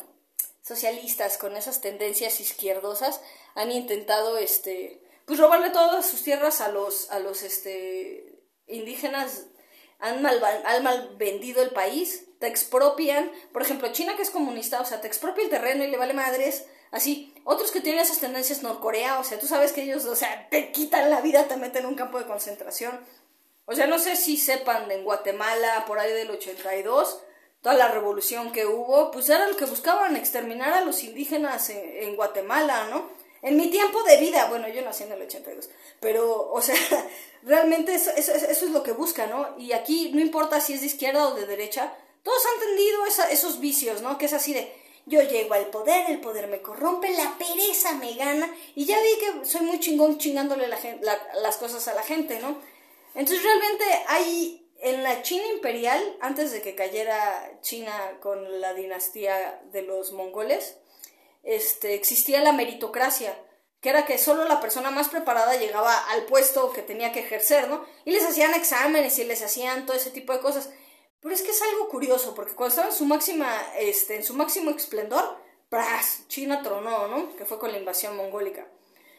socialistas 0.67 1.37
con 1.37 1.55
esas 1.55 1.79
tendencias 1.79 2.41
izquierdosas 2.41 3.21
han 3.55 3.71
intentado 3.71 4.37
este 4.37 5.01
pues 5.25 5.39
robarle 5.39 5.69
todas 5.69 6.05
sus 6.05 6.23
tierras 6.23 6.61
a 6.61 6.69
los 6.69 7.09
a 7.11 7.19
los 7.19 7.43
este 7.43 8.41
indígenas. 8.67 9.45
Han 9.99 10.21
mal, 10.21 10.39
mal 10.83 11.15
vendido 11.17 11.63
el 11.63 11.71
país 11.71 12.25
te 12.39 12.47
expropian 12.47 13.31
por 13.51 13.61
ejemplo 13.61 13.91
China 13.93 14.15
que 14.15 14.21
es 14.21 14.29
comunista 14.29 14.79
o 14.81 14.85
sea 14.85 15.01
te 15.01 15.07
expropia 15.07 15.43
el 15.43 15.49
terreno 15.49 15.83
y 15.83 15.87
le 15.87 15.97
vale 15.97 16.13
madres 16.13 16.65
así. 16.91 17.33
Otros 17.45 17.71
que 17.71 17.81
tienen 17.81 18.01
esas 18.01 18.19
tendencias 18.19 18.61
Norcorea 18.61 19.19
o 19.19 19.23
sea 19.23 19.39
tú 19.39 19.47
sabes 19.47 19.71
que 19.71 19.83
ellos 19.83 20.05
o 20.05 20.15
sea 20.15 20.49
te 20.49 20.71
quitan 20.73 21.09
la 21.09 21.21
vida 21.21 21.47
te 21.47 21.55
meten 21.55 21.83
en 21.83 21.89
un 21.89 21.95
campo 21.95 22.19
de 22.19 22.27
concentración. 22.27 22.99
O 23.65 23.73
sea 23.73 23.87
no 23.87 23.99
sé 23.99 24.17
si 24.17 24.35
sepan 24.35 24.91
en 24.91 25.05
Guatemala 25.05 25.85
por 25.87 25.97
ahí 25.97 26.11
del 26.11 26.29
82 26.29 27.21
toda 27.67 27.79
la 27.79 27.89
revolución 27.89 28.53
que 28.53 28.65
hubo, 28.65 29.11
pues 29.11 29.27
era 29.27 29.45
lo 29.45 29.57
que 29.57 29.65
buscaban 29.65 30.15
exterminar 30.15 30.71
a 30.71 30.85
los 30.85 31.03
indígenas 31.03 31.69
en, 31.69 32.15
Guatemala, 32.15 32.87
¿no? 32.89 33.09
En 33.41 33.57
mi 33.57 33.69
tiempo 33.69 34.03
de 34.03 34.15
vida, 34.15 34.45
bueno, 34.45 34.69
yo 34.69 34.81
nací 34.83 35.03
en 35.03 35.11
el 35.11 35.23
82, 35.23 35.69
pero, 35.99 36.49
o 36.49 36.61
sea, 36.61 36.77
realmente 37.43 37.93
eso, 37.93 38.09
eso, 38.15 38.31
es 38.31 38.61
lo 38.71 38.83
que 38.83 38.93
buscan, 38.93 39.31
¿no? 39.31 39.59
Y 39.59 39.73
aquí 39.73 40.11
no 40.13 40.21
importa 40.21 40.61
si 40.61 40.75
es 40.75 40.79
de 40.79 40.85
izquierda 40.85 41.27
o 41.27 41.33
de 41.33 41.45
derecha, 41.45 41.93
todos 42.23 42.41
han 42.45 42.61
entendido 42.61 43.05
esos 43.31 43.59
vicios, 43.59 44.01
¿no? 44.01 44.17
Que 44.17 44.27
es 44.27 44.33
así 44.33 44.53
de, 44.53 44.73
yo 45.05 45.21
llego 45.23 45.53
al 45.53 45.65
poder, 45.65 46.09
el 46.09 46.21
poder 46.21 46.47
me 46.47 46.61
corrompe, 46.61 47.09
la 47.09 47.37
pereza 47.37 47.95
me 47.95 48.13
gana, 48.13 48.49
y 48.75 48.85
ya 48.85 48.97
vi 49.01 49.09
que 49.19 49.45
soy 49.45 49.65
muy 49.65 49.81
chingón 49.81 50.19
chingándole 50.19 50.69
las 50.69 51.57
cosas 51.57 51.85
a 51.89 51.95
la 51.95 52.03
gente, 52.03 52.39
¿no? 52.39 52.55
Entonces 53.13 53.43
realmente 53.43 53.83
hay 54.07 54.66
en 54.79 55.03
la 55.03 55.21
China 55.21 55.45
imperial, 55.47 56.01
antes 56.21 56.51
de 56.51 56.61
que 56.61 56.75
cayera 56.75 57.59
China 57.61 58.17
con 58.21 58.61
la 58.61 58.73
dinastía 58.73 59.61
de 59.71 59.81
los 59.81 60.11
mongoles, 60.11 60.77
este, 61.43 61.93
existía 61.93 62.41
la 62.41 62.51
meritocracia, 62.51 63.37
que 63.81 63.89
era 63.89 64.05
que 64.05 64.17
solo 64.17 64.45
la 64.45 64.59
persona 64.59 64.91
más 64.91 65.09
preparada 65.09 65.55
llegaba 65.55 65.95
al 66.09 66.25
puesto 66.25 66.71
que 66.73 66.81
tenía 66.81 67.11
que 67.11 67.21
ejercer, 67.21 67.69
¿no? 67.69 67.85
Y 68.05 68.11
les 68.11 68.25
hacían 68.25 68.53
exámenes 68.53 69.17
y 69.19 69.23
les 69.23 69.41
hacían 69.41 69.85
todo 69.85 69.95
ese 69.95 70.11
tipo 70.11 70.33
de 70.33 70.39
cosas. 70.39 70.69
Pero 71.21 71.33
es 71.33 71.41
que 71.41 71.51
es 71.51 71.61
algo 71.61 71.89
curioso, 71.89 72.35
porque 72.35 72.53
cuando 72.53 72.69
estaba 72.69 72.89
en 72.89 72.95
su 72.95 73.05
máxima, 73.05 73.49
este, 73.79 74.15
en 74.15 74.23
su 74.23 74.33
máximo 74.33 74.71
esplendor, 74.71 75.37
¡pras! 75.69 76.27
China 76.27 76.61
tronó, 76.63 77.07
¿no? 77.07 77.35
Que 77.35 77.45
fue 77.45 77.59
con 77.59 77.71
la 77.71 77.79
invasión 77.79 78.15
mongólica. 78.15 78.67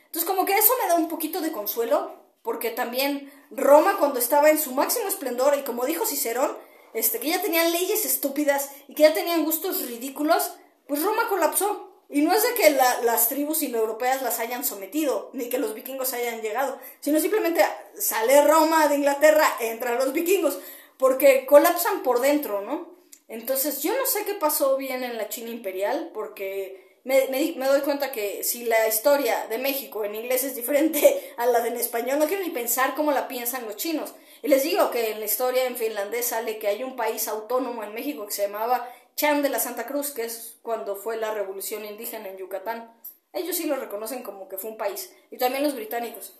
Entonces, 0.06 0.28
como 0.28 0.44
que 0.44 0.54
eso 0.54 0.72
me 0.82 0.88
da 0.88 0.94
un 0.94 1.08
poquito 1.08 1.40
de 1.40 1.52
consuelo, 1.52 2.27
porque 2.42 2.70
también 2.70 3.32
Roma 3.50 3.96
cuando 3.98 4.18
estaba 4.18 4.50
en 4.50 4.58
su 4.58 4.72
máximo 4.72 5.08
esplendor 5.08 5.56
y 5.58 5.62
como 5.62 5.86
dijo 5.86 6.06
Cicerón, 6.06 6.56
este, 6.94 7.20
que 7.20 7.28
ya 7.28 7.42
tenían 7.42 7.72
leyes 7.72 8.04
estúpidas 8.04 8.70
y 8.88 8.94
que 8.94 9.02
ya 9.02 9.14
tenían 9.14 9.44
gustos 9.44 9.86
ridículos, 9.86 10.52
pues 10.86 11.02
Roma 11.02 11.28
colapsó. 11.28 11.84
Y 12.10 12.22
no 12.22 12.32
es 12.32 12.42
de 12.42 12.54
que 12.54 12.70
las 12.70 13.28
tribus 13.28 13.62
indoeuropeas 13.62 14.22
las 14.22 14.38
hayan 14.40 14.64
sometido, 14.64 15.28
ni 15.34 15.50
que 15.50 15.58
los 15.58 15.74
vikingos 15.74 16.14
hayan 16.14 16.40
llegado, 16.40 16.78
sino 17.00 17.20
simplemente 17.20 17.62
sale 17.98 18.42
Roma 18.46 18.88
de 18.88 18.94
Inglaterra, 18.94 19.46
entran 19.60 19.98
los 19.98 20.14
vikingos, 20.14 20.58
porque 20.96 21.44
colapsan 21.44 22.02
por 22.02 22.20
dentro, 22.20 22.62
¿no? 22.62 22.96
Entonces 23.28 23.82
yo 23.82 23.94
no 23.94 24.06
sé 24.06 24.24
qué 24.24 24.32
pasó 24.32 24.78
bien 24.78 25.04
en 25.04 25.18
la 25.18 25.28
China 25.28 25.50
imperial, 25.50 26.10
porque 26.14 26.87
me, 27.04 27.28
me, 27.28 27.66
doy 27.66 27.80
cuenta 27.82 28.12
que 28.12 28.44
si 28.44 28.64
la 28.64 28.86
historia 28.88 29.46
de 29.48 29.58
México 29.58 30.04
en 30.04 30.14
inglés 30.14 30.44
es 30.44 30.54
diferente 30.54 31.32
a 31.36 31.46
la 31.46 31.60
de 31.60 31.68
en 31.68 31.76
español, 31.76 32.18
no 32.18 32.26
quiero 32.26 32.42
ni 32.42 32.50
pensar 32.50 32.94
cómo 32.94 33.12
la 33.12 33.28
piensan 33.28 33.66
los 33.66 33.76
chinos. 33.76 34.14
Y 34.42 34.48
les 34.48 34.62
digo 34.62 34.90
que 34.90 35.12
en 35.12 35.20
la 35.20 35.26
historia 35.26 35.66
en 35.66 35.76
finlandés 35.76 36.26
sale 36.26 36.58
que 36.58 36.68
hay 36.68 36.84
un 36.84 36.96
país 36.96 37.28
autónomo 37.28 37.82
en 37.82 37.94
México 37.94 38.26
que 38.26 38.32
se 38.32 38.42
llamaba 38.42 38.88
Chan 39.16 39.42
de 39.42 39.48
la 39.48 39.58
Santa 39.58 39.86
Cruz, 39.86 40.10
que 40.10 40.24
es 40.24 40.56
cuando 40.62 40.96
fue 40.96 41.16
la 41.16 41.34
revolución 41.34 41.84
indígena 41.84 42.28
en 42.28 42.36
Yucatán. 42.36 42.94
Ellos 43.32 43.56
sí 43.56 43.66
lo 43.66 43.76
reconocen 43.76 44.22
como 44.22 44.48
que 44.48 44.58
fue 44.58 44.70
un 44.70 44.76
país. 44.76 45.12
Y 45.30 45.38
también 45.38 45.64
los 45.64 45.74
británicos. 45.74 46.34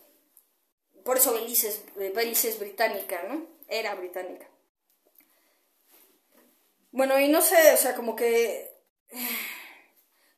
por 1.04 1.16
eso 1.16 1.32
Belice 1.32 1.68
es, 1.68 1.82
Belice 2.14 2.48
es 2.48 2.58
británica, 2.58 3.22
¿no? 3.28 3.46
Era 3.68 3.94
británica. 3.94 4.46
Bueno, 6.90 7.18
y 7.18 7.28
no 7.28 7.42
sé, 7.42 7.72
o 7.72 7.76
sea, 7.76 7.94
como 7.94 8.16
que... 8.16 8.70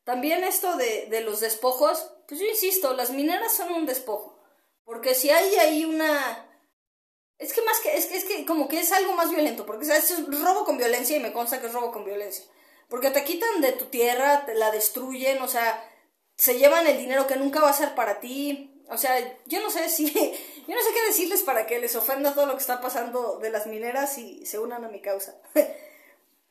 También 0.04 0.44
esto 0.44 0.76
de, 0.76 1.06
de 1.06 1.20
los 1.20 1.40
despojos, 1.40 2.10
pues 2.26 2.40
yo 2.40 2.46
insisto, 2.46 2.94
las 2.94 3.10
mineras 3.10 3.52
son 3.52 3.72
un 3.72 3.86
despojo. 3.86 4.40
Porque 4.84 5.14
si 5.14 5.30
hay 5.30 5.54
ahí 5.56 5.84
una... 5.84 6.46
Es 7.38 7.52
que 7.52 7.62
más 7.62 7.80
que, 7.80 7.96
es 7.96 8.06
que, 8.06 8.16
es 8.16 8.24
que 8.24 8.44
como 8.44 8.68
que 8.68 8.80
es 8.80 8.92
algo 8.92 9.12
más 9.14 9.30
violento, 9.30 9.64
porque 9.64 9.86
es 9.86 10.26
robo 10.26 10.64
con 10.64 10.76
violencia 10.76 11.16
y 11.16 11.20
me 11.20 11.32
consta 11.32 11.60
que 11.60 11.68
es 11.68 11.72
robo 11.72 11.90
con 11.90 12.04
violencia. 12.04 12.44
Porque 12.88 13.10
te 13.10 13.24
quitan 13.24 13.60
de 13.60 13.72
tu 13.72 13.86
tierra, 13.86 14.44
te 14.44 14.54
la 14.54 14.70
destruyen, 14.70 15.40
o 15.40 15.48
sea, 15.48 15.82
se 16.36 16.58
llevan 16.58 16.86
el 16.86 16.98
dinero 16.98 17.26
que 17.26 17.36
nunca 17.36 17.60
va 17.60 17.70
a 17.70 17.72
ser 17.72 17.94
para 17.94 18.18
ti. 18.20 18.82
O 18.90 18.98
sea, 18.98 19.16
yo 19.46 19.62
no 19.62 19.70
sé 19.70 19.88
si, 19.88 20.06
yo 20.66 20.74
no 20.74 20.82
sé 20.82 20.92
qué 20.92 21.06
decirles 21.06 21.42
para 21.44 21.66
que 21.66 21.78
les 21.78 21.94
ofenda 21.94 22.34
todo 22.34 22.46
lo 22.46 22.54
que 22.54 22.60
está 22.60 22.80
pasando 22.80 23.38
de 23.38 23.50
las 23.50 23.66
mineras 23.66 24.18
y 24.18 24.44
se 24.44 24.58
unan 24.58 24.84
a 24.84 24.88
mi 24.88 25.00
causa. 25.00 25.40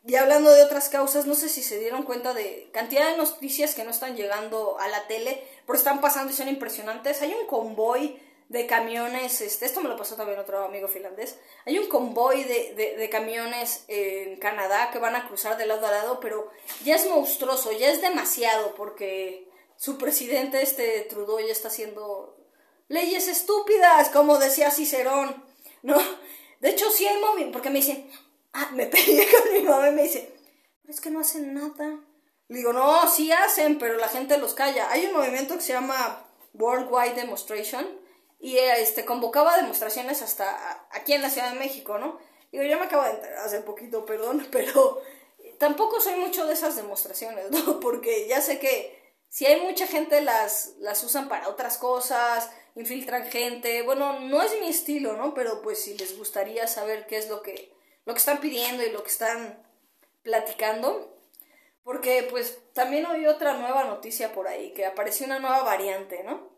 Y 0.05 0.15
hablando 0.15 0.51
de 0.51 0.63
otras 0.63 0.89
causas, 0.89 1.25
no 1.25 1.35
sé 1.35 1.49
si 1.49 1.61
se 1.61 1.77
dieron 1.77 2.03
cuenta 2.03 2.33
de 2.33 2.69
cantidad 2.73 3.11
de 3.11 3.17
noticias 3.17 3.75
que 3.75 3.83
no 3.83 3.91
están 3.91 4.15
llegando 4.15 4.79
a 4.79 4.87
la 4.87 5.07
tele, 5.07 5.43
pero 5.65 5.77
están 5.77 5.99
pasando 5.99 6.31
y 6.31 6.35
son 6.35 6.47
impresionantes. 6.47 7.21
Hay 7.21 7.33
un 7.33 7.45
convoy 7.47 8.19
de 8.49 8.65
camiones, 8.65 9.41
este, 9.41 9.67
esto 9.67 9.81
me 9.81 9.89
lo 9.89 9.95
pasó 9.95 10.15
también 10.15 10.39
otro 10.39 10.65
amigo 10.65 10.87
finlandés, 10.87 11.37
hay 11.67 11.77
un 11.77 11.87
convoy 11.87 12.43
de, 12.43 12.95
de, 12.97 13.09
camiones 13.09 13.85
en 13.87 14.37
Canadá 14.37 14.89
que 14.91 14.97
van 14.97 15.15
a 15.15 15.27
cruzar 15.27 15.55
de 15.55 15.67
lado 15.67 15.85
a 15.85 15.91
lado, 15.91 16.19
pero 16.19 16.49
ya 16.83 16.95
es 16.95 17.07
monstruoso, 17.07 17.71
ya 17.71 17.91
es 17.91 18.01
demasiado, 18.01 18.73
porque 18.73 19.47
su 19.77 19.99
presidente, 19.99 20.63
este 20.63 21.01
Trudeau, 21.01 21.39
ya 21.39 21.51
está 21.51 21.67
haciendo 21.67 22.37
leyes 22.87 23.27
estúpidas, 23.27 24.09
como 24.09 24.39
decía 24.39 24.71
Cicerón, 24.71 25.45
¿no? 25.83 25.97
De 26.59 26.71
hecho, 26.71 26.89
sí 26.89 27.05
hay 27.05 27.21
movimiento, 27.21 27.53
porque 27.53 27.69
me 27.69 27.79
dicen, 27.79 28.09
ah, 28.53 28.69
me 28.73 28.85
peleé 28.87 29.27
con 29.43 29.53
mi 29.53 29.61
mamá 29.61 29.89
y 29.89 29.93
me 29.93 30.03
dice, 30.03 30.31
pero 30.81 30.93
es 30.93 31.01
que 31.01 31.11
no 31.11 31.19
hacen 31.19 31.53
nada. 31.53 31.99
Le 32.47 32.57
digo, 32.57 32.73
no, 32.73 33.09
sí 33.09 33.31
hacen, 33.31 33.77
pero 33.77 33.97
la 33.97 34.09
gente 34.09 34.37
los 34.37 34.53
calla. 34.53 34.89
Hay 34.89 35.05
un 35.05 35.13
movimiento 35.13 35.55
que 35.55 35.61
se 35.61 35.73
llama 35.73 36.25
Worldwide 36.53 37.13
Demonstration 37.13 37.85
y 38.39 38.57
este 38.57 39.05
convocaba 39.05 39.57
demostraciones 39.57 40.21
hasta 40.21 40.87
aquí 40.91 41.13
en 41.13 41.21
la 41.21 41.29
Ciudad 41.29 41.51
de 41.53 41.59
México, 41.59 41.97
¿no? 41.97 42.19
Digo, 42.51 42.63
yo 42.63 42.79
me 42.79 42.85
acabo 42.85 43.03
de 43.03 43.11
enterar 43.11 43.37
hace 43.45 43.59
poquito, 43.59 44.05
perdón, 44.05 44.47
pero 44.51 45.01
tampoco 45.59 46.01
soy 46.01 46.15
mucho 46.15 46.47
de 46.47 46.53
esas 46.53 46.75
demostraciones, 46.75 47.51
¿no? 47.51 47.79
Porque 47.79 48.27
ya 48.27 48.41
sé 48.41 48.59
que 48.59 48.97
si 49.27 49.45
hay 49.45 49.61
mucha 49.61 49.85
gente 49.85 50.21
las, 50.21 50.73
las 50.79 51.03
usan 51.03 51.29
para 51.29 51.49
otras 51.49 51.77
cosas, 51.77 52.49
infiltran 52.75 53.25
gente, 53.25 53.83
bueno, 53.83 54.19
no 54.21 54.41
es 54.41 54.59
mi 54.59 54.69
estilo, 54.69 55.13
¿no? 55.13 55.33
Pero 55.33 55.61
pues 55.61 55.83
si 55.83 55.97
les 55.97 56.17
gustaría 56.17 56.65
saber 56.65 57.05
qué 57.05 57.17
es 57.17 57.29
lo 57.29 57.43
que 57.43 57.77
lo 58.09 58.15
que 58.15 58.19
están 58.19 58.39
pidiendo 58.39 58.83
y 58.83 58.89
lo 58.89 59.03
que 59.03 59.11
están 59.11 59.61
platicando. 60.23 61.15
Porque 61.83 62.27
pues 62.27 62.57
también 62.73 63.05
oí 63.05 63.27
otra 63.27 63.53
nueva 63.53 63.83
noticia 63.83 64.33
por 64.33 64.47
ahí, 64.47 64.73
que 64.73 64.87
apareció 64.87 65.27
una 65.27 65.37
nueva 65.37 65.61
variante, 65.61 66.23
¿no? 66.23 66.49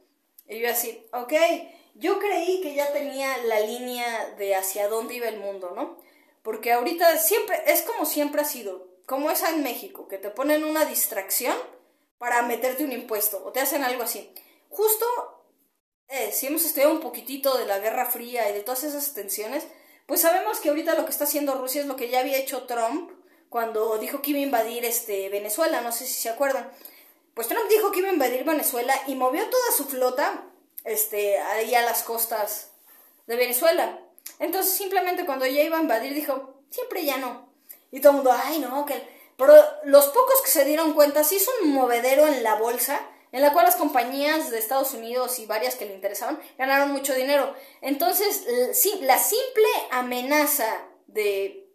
Y 0.47 0.59
yo 0.59 0.69
así, 0.69 1.05
ok, 1.11 1.33
yo 1.95 2.19
creí 2.19 2.61
que 2.61 2.73
ya 2.73 2.93
tenía 2.93 3.37
la 3.39 3.59
línea 3.59 4.33
de 4.37 4.55
hacia 4.55 4.87
dónde 4.87 5.15
iba 5.15 5.27
el 5.27 5.39
mundo, 5.39 5.73
¿no? 5.75 5.97
Porque 6.41 6.71
ahorita 6.71 7.17
siempre, 7.17 7.61
es 7.67 7.81
como 7.81 8.05
siempre 8.05 8.41
ha 8.41 8.45
sido, 8.45 8.87
como 9.05 9.29
es 9.29 9.43
en 9.43 9.61
México, 9.61 10.07
que 10.07 10.17
te 10.17 10.29
ponen 10.29 10.63
una 10.63 10.85
distracción 10.85 11.57
para 12.17 12.43
meterte 12.43 12.85
un 12.85 12.93
impuesto, 12.93 13.43
o 13.43 13.51
te 13.51 13.59
hacen 13.59 13.83
algo 13.83 14.03
así. 14.03 14.33
Justo, 14.69 15.05
eh, 16.07 16.31
si 16.31 16.47
hemos 16.47 16.63
estudiado 16.63 16.93
un 16.93 17.01
poquitito 17.01 17.57
de 17.57 17.65
la 17.65 17.79
Guerra 17.79 18.05
Fría 18.05 18.49
y 18.49 18.53
de 18.53 18.63
todas 18.63 18.85
esas 18.85 19.13
tensiones, 19.13 19.67
pues 20.12 20.19
sabemos 20.19 20.60
que 20.60 20.67
ahorita 20.67 20.95
lo 20.95 21.06
que 21.06 21.12
está 21.12 21.24
haciendo 21.24 21.56
Rusia 21.56 21.80
es 21.80 21.88
lo 21.88 21.95
que 21.95 22.10
ya 22.10 22.19
había 22.19 22.36
hecho 22.36 22.63
Trump 22.63 23.12
cuando 23.47 23.97
dijo 23.97 24.21
que 24.21 24.32
iba 24.32 24.39
a 24.39 24.43
invadir 24.43 24.84
este 24.84 25.30
Venezuela, 25.30 25.80
no 25.80 25.93
sé 25.93 26.06
si 26.06 26.15
se 26.15 26.28
acuerdan. 26.28 26.69
Pues 27.34 27.47
Trump 27.47 27.69
dijo 27.69 27.93
que 27.93 28.00
iba 28.00 28.10
a 28.10 28.12
invadir 28.12 28.43
Venezuela 28.43 28.93
y 29.08 29.15
movió 29.15 29.50
toda 29.50 29.71
su 29.71 29.86
flota 29.86 30.43
este 30.84 31.39
ahí 31.39 31.74
a 31.76 31.84
las 31.84 32.04
costas 32.04 32.71
de 33.26 33.38
Venezuela. 33.38 34.02
Entonces 34.39 34.74
simplemente 34.74 35.26
cuando 35.26 35.45
ya 35.45 35.63
iba 35.63 35.78
a 35.78 35.82
invadir 35.82 36.13
dijo, 36.13 36.56
siempre 36.69 37.06
ya 37.06 37.15
no. 37.15 37.47
Y 37.89 38.02
todo 38.02 38.12
el 38.12 38.15
mundo, 38.17 38.34
ay 38.34 38.60
no, 38.60 38.86
que... 38.86 39.02
Pero 39.38 39.54
los 39.86 40.08
pocos 40.08 40.41
que 40.43 40.52
se 40.52 40.65
dieron 40.65 40.91
cuenta, 40.91 41.24
sí 41.24 41.38
hizo 41.38 41.52
un 41.63 41.71
movedero 41.71 42.28
en 42.28 42.43
la 42.43 42.56
bolsa 42.56 43.00
en 43.32 43.41
la 43.41 43.54
cual 43.54 43.65
las 43.65 43.76
compañías 43.76 44.52
de 44.52 44.60
Estados 44.60 44.94
Unidos 44.94 45.39
y 45.39 45.46
varias 45.46 45.76
que 45.76 45.86
le 45.86 45.94
interesaban 45.94 46.39
ganaron 46.58 46.91
mucho 46.91 47.13
dinero. 47.13 47.56
Entonces, 47.82 48.46
la 49.02 49.17
simple 49.17 49.67
amenaza 49.91 50.86
de, 51.08 51.70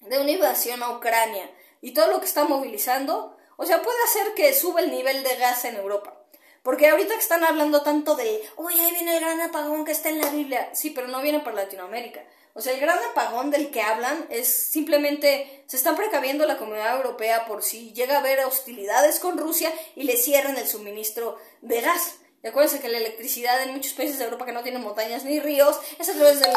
de 0.00 0.18
una 0.18 0.30
invasión 0.30 0.82
a 0.82 0.90
Ucrania 0.90 1.50
y 1.80 1.94
todo 1.94 2.08
lo 2.08 2.20
que 2.20 2.26
está 2.26 2.44
movilizando, 2.44 3.36
o 3.56 3.66
sea, 3.66 3.82
puede 3.82 3.98
hacer 4.04 4.34
que 4.34 4.52
suba 4.54 4.80
el 4.80 4.90
nivel 4.90 5.22
de 5.22 5.36
gas 5.36 5.64
en 5.64 5.76
Europa. 5.76 6.18
Porque 6.62 6.88
ahorita 6.88 7.14
que 7.14 7.20
están 7.20 7.42
hablando 7.42 7.82
tanto 7.82 8.14
de, 8.14 8.40
uy, 8.56 8.72
ahí 8.78 8.92
viene 8.92 9.16
el 9.16 9.20
gran 9.20 9.40
apagón 9.40 9.84
que 9.84 9.90
está 9.90 10.10
en 10.10 10.20
la 10.20 10.30
Biblia, 10.30 10.70
sí, 10.74 10.90
pero 10.90 11.08
no 11.08 11.20
viene 11.20 11.40
por 11.40 11.54
Latinoamérica. 11.54 12.24
O 12.54 12.60
sea, 12.60 12.74
el 12.74 12.80
gran 12.80 12.98
apagón 13.10 13.50
del 13.50 13.70
que 13.70 13.80
hablan 13.80 14.26
es 14.28 14.46
simplemente 14.48 15.64
se 15.66 15.76
están 15.76 15.96
precaviendo 15.96 16.46
la 16.46 16.58
comunidad 16.58 16.96
europea 16.96 17.46
por 17.46 17.62
si 17.62 17.92
llega 17.94 18.16
a 18.16 18.20
haber 18.20 18.40
hostilidades 18.44 19.20
con 19.20 19.38
Rusia 19.38 19.72
y 19.96 20.04
le 20.04 20.16
cierran 20.16 20.56
el 20.58 20.68
suministro 20.68 21.38
de 21.62 21.80
gas. 21.80 22.16
Y 22.42 22.48
acuérdense 22.48 22.80
que 22.80 22.88
la 22.88 22.98
electricidad 22.98 23.62
en 23.62 23.72
muchos 23.72 23.92
países 23.94 24.18
de 24.18 24.24
Europa 24.24 24.44
que 24.44 24.52
no 24.52 24.62
tienen 24.62 24.82
montañas 24.82 25.24
ni 25.24 25.40
ríos 25.40 25.78
es 25.98 26.08
a 26.08 26.12
través 26.12 26.40
del, 26.40 26.50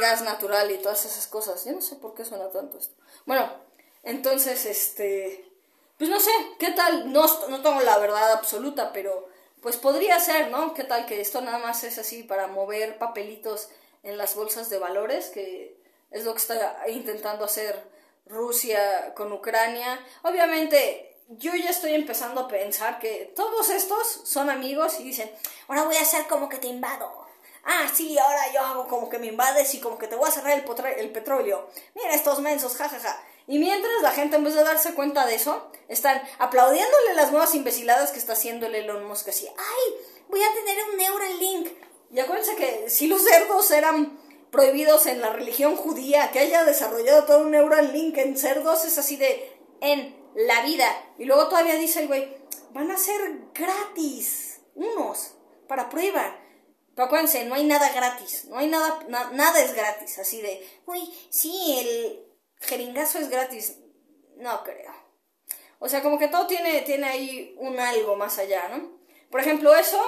gas 0.00 0.22
natural 0.22 0.70
y 0.70 0.78
todas 0.78 1.04
esas 1.04 1.26
cosas. 1.26 1.64
Yo 1.64 1.72
no 1.72 1.82
sé 1.82 1.96
por 1.96 2.14
qué 2.14 2.24
suena 2.24 2.48
tanto 2.50 2.78
esto. 2.78 2.94
Bueno, 3.26 3.52
entonces, 4.02 4.64
este. 4.64 5.50
Pues 5.98 6.08
no 6.08 6.20
sé, 6.20 6.30
¿qué 6.58 6.70
tal? 6.70 7.12
No, 7.12 7.26
no 7.48 7.62
tengo 7.62 7.80
la 7.80 7.98
verdad 7.98 8.32
absoluta, 8.32 8.92
pero 8.92 9.28
pues 9.60 9.76
podría 9.76 10.18
ser, 10.20 10.50
¿no? 10.50 10.74
¿Qué 10.74 10.84
tal 10.84 11.06
que 11.06 11.20
esto 11.20 11.40
nada 11.40 11.58
más 11.58 11.84
es 11.84 11.98
así 11.98 12.22
para 12.22 12.46
mover 12.46 12.98
papelitos 12.98 13.68
en 14.04 14.16
las 14.16 14.36
bolsas 14.36 14.70
de 14.70 14.78
valores, 14.78 15.30
que 15.30 15.76
es 16.10 16.24
lo 16.24 16.32
que 16.32 16.40
está 16.40 16.84
intentando 16.88 17.44
hacer 17.44 17.82
Rusia 18.26 19.14
con 19.14 19.32
Ucrania. 19.32 19.98
Obviamente, 20.22 21.18
yo 21.28 21.54
ya 21.54 21.70
estoy 21.70 21.94
empezando 21.94 22.42
a 22.42 22.48
pensar 22.48 22.98
que 22.98 23.32
todos 23.34 23.70
estos 23.70 24.20
son 24.24 24.50
amigos 24.50 25.00
y 25.00 25.04
dicen, 25.04 25.30
ahora 25.68 25.84
voy 25.84 25.96
a 25.96 26.02
hacer 26.02 26.26
como 26.26 26.48
que 26.48 26.58
te 26.58 26.68
invado. 26.68 27.24
Ah, 27.64 27.90
sí, 27.92 28.18
ahora 28.18 28.52
yo 28.52 28.60
hago 28.60 28.88
como 28.88 29.08
que 29.08 29.18
me 29.18 29.26
invades 29.26 29.74
y 29.74 29.80
como 29.80 29.98
que 29.98 30.06
te 30.06 30.16
voy 30.16 30.28
a 30.28 30.32
cerrar 30.32 30.52
el, 30.52 30.98
el 30.98 31.10
petróleo. 31.10 31.68
Mira 31.94 32.14
estos 32.14 32.40
mensos, 32.40 32.76
jajaja. 32.76 33.22
Y 33.46 33.58
mientras 33.58 34.02
la 34.02 34.12
gente, 34.12 34.36
en 34.36 34.44
vez 34.44 34.54
de 34.54 34.64
darse 34.64 34.94
cuenta 34.94 35.26
de 35.26 35.34
eso, 35.34 35.70
están 35.88 36.22
aplaudiéndole 36.38 37.14
las 37.14 37.30
nuevas 37.30 37.54
imbeciladas 37.54 38.10
que 38.10 38.18
está 38.18 38.34
haciendo 38.34 38.66
el 38.66 38.74
Elon 38.74 39.06
Musk 39.06 39.28
así. 39.28 39.48
¡Ay! 39.48 39.94
Voy 40.28 40.42
a 40.42 40.52
tener 40.54 40.76
un 40.90 40.96
Neuralink. 40.96 41.68
Y 42.14 42.20
acuérdense 42.20 42.54
que 42.54 42.88
si 42.88 43.08
los 43.08 43.24
cerdos 43.24 43.72
eran 43.72 44.16
prohibidos 44.52 45.06
en 45.06 45.20
la 45.20 45.32
religión 45.32 45.74
judía, 45.74 46.30
que 46.30 46.38
haya 46.38 46.64
desarrollado 46.64 47.24
todo 47.24 47.40
un 47.40 47.50
Neuralink 47.50 48.16
en 48.18 48.38
cerdos 48.38 48.84
es 48.84 48.96
así 48.98 49.16
de 49.16 49.52
en 49.80 50.16
la 50.36 50.62
vida. 50.62 50.86
Y 51.18 51.24
luego 51.24 51.48
todavía 51.48 51.74
dice 51.74 52.02
el 52.02 52.06
güey, 52.06 52.32
van 52.70 52.92
a 52.92 52.96
ser 52.96 53.20
gratis, 53.52 54.60
unos, 54.76 55.34
para 55.66 55.88
prueba. 55.88 56.38
Pero 56.94 57.06
acuérdense, 57.06 57.46
no 57.46 57.56
hay 57.56 57.64
nada 57.64 57.90
gratis, 57.92 58.44
no 58.44 58.58
hay 58.58 58.68
nada, 58.68 59.00
nada 59.08 59.60
es 59.60 59.74
gratis, 59.74 60.16
así 60.20 60.40
de, 60.40 60.64
uy, 60.86 61.12
sí, 61.30 61.76
el 61.80 62.24
jeringazo 62.60 63.18
es 63.18 63.28
gratis. 63.28 63.78
No 64.36 64.62
creo. 64.62 64.92
O 65.80 65.88
sea, 65.88 66.00
como 66.00 66.16
que 66.20 66.28
todo 66.28 66.46
tiene, 66.46 66.82
tiene 66.82 67.08
ahí 67.08 67.56
un 67.58 67.80
algo 67.80 68.14
más 68.14 68.38
allá, 68.38 68.68
¿no? 68.68 69.00
Por 69.32 69.40
ejemplo, 69.40 69.74
eso 69.74 70.00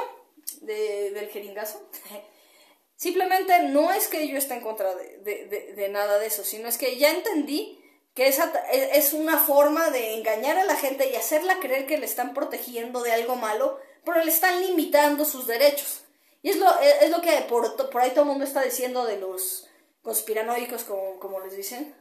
de, 0.62 1.10
del 1.10 1.28
jeringazo. 1.28 1.88
Simplemente 2.96 3.62
no 3.64 3.92
es 3.92 4.08
que 4.08 4.26
yo 4.26 4.38
esté 4.38 4.54
en 4.54 4.62
contra 4.62 4.94
de, 4.94 5.88
nada 5.90 6.18
de 6.18 6.26
eso, 6.26 6.44
sino 6.44 6.66
es 6.66 6.78
que 6.78 6.96
ya 6.96 7.10
entendí 7.10 7.82
que 8.14 8.26
esa 8.26 8.50
es 8.72 9.12
una 9.12 9.38
forma 9.38 9.90
de 9.90 10.14
engañar 10.14 10.56
a 10.56 10.64
la 10.64 10.76
gente 10.76 11.10
y 11.10 11.16
hacerla 11.16 11.60
creer 11.60 11.86
que 11.86 11.98
le 11.98 12.06
están 12.06 12.32
protegiendo 12.32 13.02
de 13.02 13.12
algo 13.12 13.36
malo, 13.36 13.78
pero 14.06 14.24
le 14.24 14.30
están 14.30 14.62
limitando 14.62 15.26
sus 15.26 15.46
derechos. 15.46 16.04
Y 16.42 16.48
es 16.48 16.56
lo, 16.56 16.66
es 16.80 17.10
lo 17.10 17.20
que 17.20 17.44
por, 17.48 17.76
por 17.90 18.00
ahí 18.00 18.10
todo 18.10 18.22
el 18.22 18.28
mundo 18.30 18.44
está 18.44 18.62
diciendo 18.62 19.04
de 19.04 19.18
los 19.18 19.68
conspiranoicos, 20.00 20.84
como, 20.84 21.18
como 21.20 21.40
les 21.40 21.54
dicen. 21.54 21.94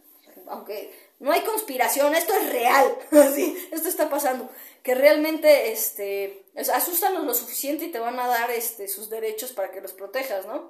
Aunque 0.48 0.94
no 1.20 1.32
hay 1.32 1.42
conspiración, 1.42 2.16
esto 2.16 2.34
es 2.34 2.52
real. 2.52 2.98
Así, 3.12 3.68
esto 3.72 3.88
está 3.90 4.10
pasando 4.10 4.50
que 4.86 4.94
realmente 4.94 5.72
este, 5.72 6.46
asustan 6.72 7.26
lo 7.26 7.34
suficiente 7.34 7.86
y 7.86 7.92
te 7.92 7.98
van 7.98 8.20
a 8.20 8.28
dar 8.28 8.52
este, 8.52 8.88
sus 8.88 9.10
derechos 9.10 9.52
para 9.52 9.72
que 9.72 9.82
los 9.82 9.94
protejas, 9.94 10.46
¿no? 10.46 10.70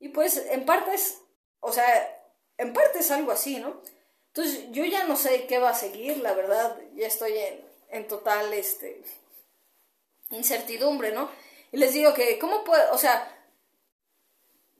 Y 0.00 0.08
pues 0.08 0.38
en 0.50 0.64
parte 0.64 0.92
es, 0.92 1.20
o 1.60 1.72
sea, 1.72 2.20
en 2.58 2.72
parte 2.72 2.98
es 2.98 3.12
algo 3.12 3.30
así, 3.30 3.60
¿no? 3.60 3.80
Entonces 4.26 4.64
yo 4.72 4.84
ya 4.84 5.04
no 5.04 5.14
sé 5.14 5.46
qué 5.46 5.60
va 5.60 5.70
a 5.70 5.74
seguir, 5.74 6.16
la 6.16 6.34
verdad, 6.34 6.76
ya 6.96 7.06
estoy 7.06 7.38
en, 7.38 7.64
en 7.90 8.08
total 8.08 8.52
este, 8.52 9.04
incertidumbre, 10.30 11.12
¿no? 11.12 11.30
Y 11.70 11.76
les 11.76 11.92
digo 11.92 12.12
que, 12.12 12.40
¿cómo 12.40 12.64
puede, 12.64 12.90
o 12.90 12.98
sea, 12.98 13.43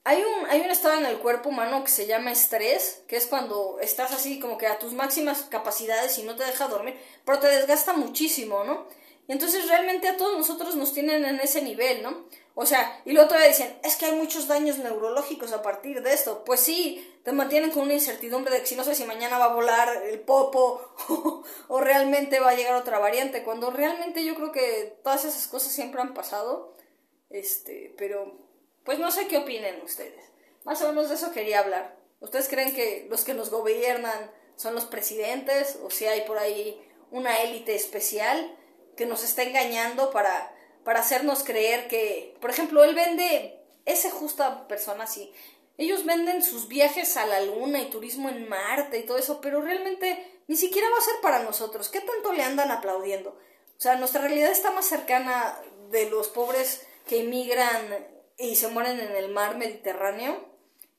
hay 0.05 0.23
un, 0.23 0.47
hay 0.51 0.61
un 0.61 0.71
estado 0.71 0.99
en 0.99 1.07
el 1.07 1.19
cuerpo 1.19 1.49
humano 1.49 1.83
que 1.83 1.90
se 1.90 2.07
llama 2.07 2.31
estrés, 2.31 3.03
que 3.09 3.17
es 3.17 3.27
cuando 3.27 3.79
estás 3.81 4.12
así 4.12 4.38
como 4.38 4.59
que 4.59 4.67
a 4.67 4.79
tus 4.79 4.93
máximas 4.93 5.43
capacidades 5.45 6.19
y 6.19 6.23
no 6.25 6.37
te 6.37 6.45
deja 6.45 6.69
dormir, 6.69 6.99
pero 7.25 7.38
te 7.38 7.49
desgasta 7.49 7.95
muchísimo, 7.95 8.64
¿no? 8.64 8.87
Y 9.27 9.33
entonces 9.33 9.67
realmente 9.67 10.09
a 10.09 10.19
todos 10.19 10.37
nosotros 10.37 10.77
nos 10.77 10.93
tienen 10.93 11.25
en 11.25 11.40
ese 11.40 11.62
nivel, 11.62 12.03
¿no? 12.03 12.27
O 12.55 12.67
sea, 12.67 13.01
y 13.07 13.12
luego 13.12 13.29
todavía 13.29 13.49
dicen, 13.49 13.77
es 13.83 13.97
que 13.97 14.07
hay 14.07 14.14
muchos 14.14 14.47
daños 14.47 14.79
neurológicos 14.79 15.53
a 15.53 15.62
partir 15.62 16.03
de 16.03 16.12
esto. 16.12 16.45
Pues 16.45 16.61
sí, 16.61 17.19
te 17.25 17.33
mantienen 17.33 17.71
con 17.71 17.85
una 17.85 17.95
incertidumbre 17.95 18.53
de 18.53 18.61
que 18.61 18.67
si 18.67 18.77
no 18.77 18.85
sé 18.85 18.95
si 18.95 19.05
mañana 19.05 19.38
va 19.38 19.47
a 19.47 19.55
volar 19.55 20.05
el 20.05 20.21
popo 20.21 20.95
o, 21.69 21.81
realmente 21.81 22.38
va 22.38 22.51
a 22.51 22.55
llegar 22.55 22.75
otra 22.75 22.99
variante, 22.99 23.43
cuando 23.43 23.71
realmente 23.71 24.25
yo 24.25 24.35
creo 24.37 24.53
que 24.53 24.99
todas 25.03 25.25
esas 25.25 25.49
cosas 25.49 25.73
siempre 25.73 26.01
han 26.01 26.14
pasado. 26.14 26.77
Este, 27.31 27.93
pero 27.99 28.43
pues 28.85 28.99
no 28.99 29.11
sé 29.11 29.27
qué 29.27 29.38
opinen 29.38 29.81
ustedes. 29.83 30.25
Más 30.64 30.81
o 30.83 30.88
menos 30.88 31.09
de 31.09 31.16
eso 31.16 31.33
quería 31.33 31.61
hablar. 31.61 31.97
¿Ustedes 32.20 32.49
creen 32.49 32.75
que 32.75 33.07
los 33.11 33.25
que 33.25 33.35
nos 33.35 33.51
gobiernan 33.51 34.31
son 34.57 34.75
los 34.75 34.85
presidentes 34.85 35.79
o 35.83 35.90
si 35.90 36.07
hay 36.07 36.23
por 36.23 36.38
ahí 36.38 36.81
una 37.11 37.42
élite 37.42 37.75
especial 37.75 38.57
que 38.97 39.07
nos 39.07 39.25
está 39.25 39.42
engañando 39.42 40.11
para 40.11 40.55
para 40.85 41.01
hacernos 41.01 41.42
creer 41.42 41.88
que, 41.88 42.37
por 42.40 42.51
ejemplo, 42.51 42.85
él 42.85 42.94
vende, 42.94 43.59
ese 43.87 44.11
justa 44.11 44.68
persona 44.68 45.05
así, 45.05 45.33
ellos 45.77 46.05
venden 46.05 46.42
sus 46.42 46.68
viajes 46.68 47.16
a 47.16 47.27
la 47.27 47.40
luna 47.40 47.81
y 47.81 47.90
turismo 47.90 48.29
en 48.29 48.49
Marte 48.49 48.99
y 48.99 49.07
todo 49.07 49.18
eso, 49.18 49.40
pero 49.40 49.61
realmente 49.61 50.42
ni 50.47 50.57
siquiera 50.57 50.88
va 50.90 50.99
a 50.99 51.05
ser 51.05 51.14
para 51.20 51.42
nosotros. 51.42 51.88
¿Qué 51.88 52.01
tanto 52.01 52.33
le 52.33 52.44
andan 52.44 52.70
aplaudiendo? 52.70 53.31
O 53.31 53.81
sea, 53.81 53.97
nuestra 53.97 54.20
realidad 54.20 54.53
está 54.53 54.70
más 54.70 54.87
cercana 54.87 55.59
de 55.90 56.09
los 56.11 56.29
pobres 56.29 56.87
que 57.09 57.20
emigran 57.20 58.07
y 58.38 58.57
se 58.57 58.68
mueren 58.68 59.01
en 59.01 59.16
el 59.16 59.31
mar 59.31 59.57
Mediterráneo 59.57 60.44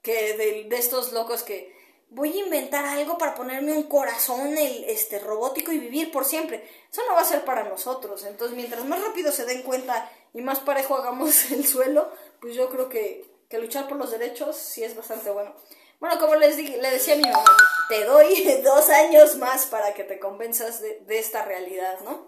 que 0.02 0.38
de, 0.38 0.65
de 0.65 0.78
estos 0.78 1.12
locos 1.13 1.43
que 1.43 1.76
voy 2.10 2.32
a 2.32 2.45
inventar 2.45 2.86
algo 2.86 3.17
para 3.17 3.36
ponerme 3.36 3.74
un 3.74 3.84
corazón 3.84 4.58
el, 4.58 4.86
este, 4.86 5.19
robótico 5.19 5.71
y 5.71 5.80
vivir 5.80 6.12
por 6.12 6.26
siempre. 6.26 6.67
Eso 6.91 7.02
no 7.08 7.15
va 7.15 7.21
a 7.21 7.26
ser 7.26 7.43
para 7.43 7.63
nosotros. 7.63 8.24
Entonces, 8.24 8.56
mientras 8.56 8.86
más 8.86 9.02
rápido 9.02 9.32
se 9.32 9.45
den 9.45 9.63
cuenta 9.63 10.10
y 10.34 10.41
más 10.41 10.60
parejo 10.60 10.95
hagamos 10.95 11.52
el 11.52 11.65
suelo, 11.65 12.12
pues 12.39 12.56
yo 12.56 12.69
creo 12.69 12.89
que, 12.89 13.26
que 13.50 13.60
luchar 13.60 13.88
por 13.88 13.98
los 13.98 14.12
derechos 14.12 14.56
sí 14.56 14.84
es 14.84 14.95
bastante 14.95 15.30
bueno. 15.30 15.54
Bueno, 16.00 16.19
como 16.19 16.36
les 16.36 16.58
le 16.58 16.91
decía 16.91 17.15
a 17.15 17.17
mi 17.17 17.24
mamá, 17.24 17.56
te 17.89 18.04
doy 18.04 18.62
dos 18.63 18.89
años 18.89 19.38
más 19.38 19.65
para 19.65 19.93
que 19.93 20.04
te 20.04 20.19
convenzas 20.19 20.82
de, 20.82 21.00
de 21.02 21.19
esta 21.19 21.43
realidad, 21.43 22.00
¿no? 22.02 22.28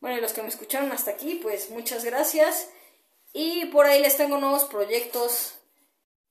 Bueno, 0.00 0.18
y 0.18 0.20
los 0.20 0.32
que 0.32 0.42
me 0.42 0.48
escucharon 0.48 0.92
hasta 0.92 1.12
aquí, 1.12 1.36
pues 1.42 1.70
muchas 1.70 2.04
gracias. 2.04 2.68
Y 3.36 3.66
por 3.66 3.86
ahí 3.86 4.00
les 4.00 4.16
tengo 4.16 4.38
nuevos 4.38 4.64
proyectos 4.64 5.56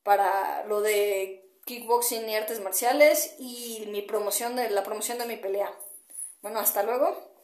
para 0.04 0.66
lo 0.68 0.80
de 0.80 1.46
kickboxing 1.66 2.30
y 2.30 2.36
artes 2.36 2.62
marciales 2.62 3.36
y 3.39 3.86
mi 3.89 4.02
promoción 4.02 4.56
de 4.56 4.70
la 4.70 4.84
promoción 4.84 5.18
de 5.18 5.26
mi 5.26 5.36
pelea. 5.36 5.70
Bueno, 6.42 6.60
hasta 6.60 6.82
luego. 6.82 7.33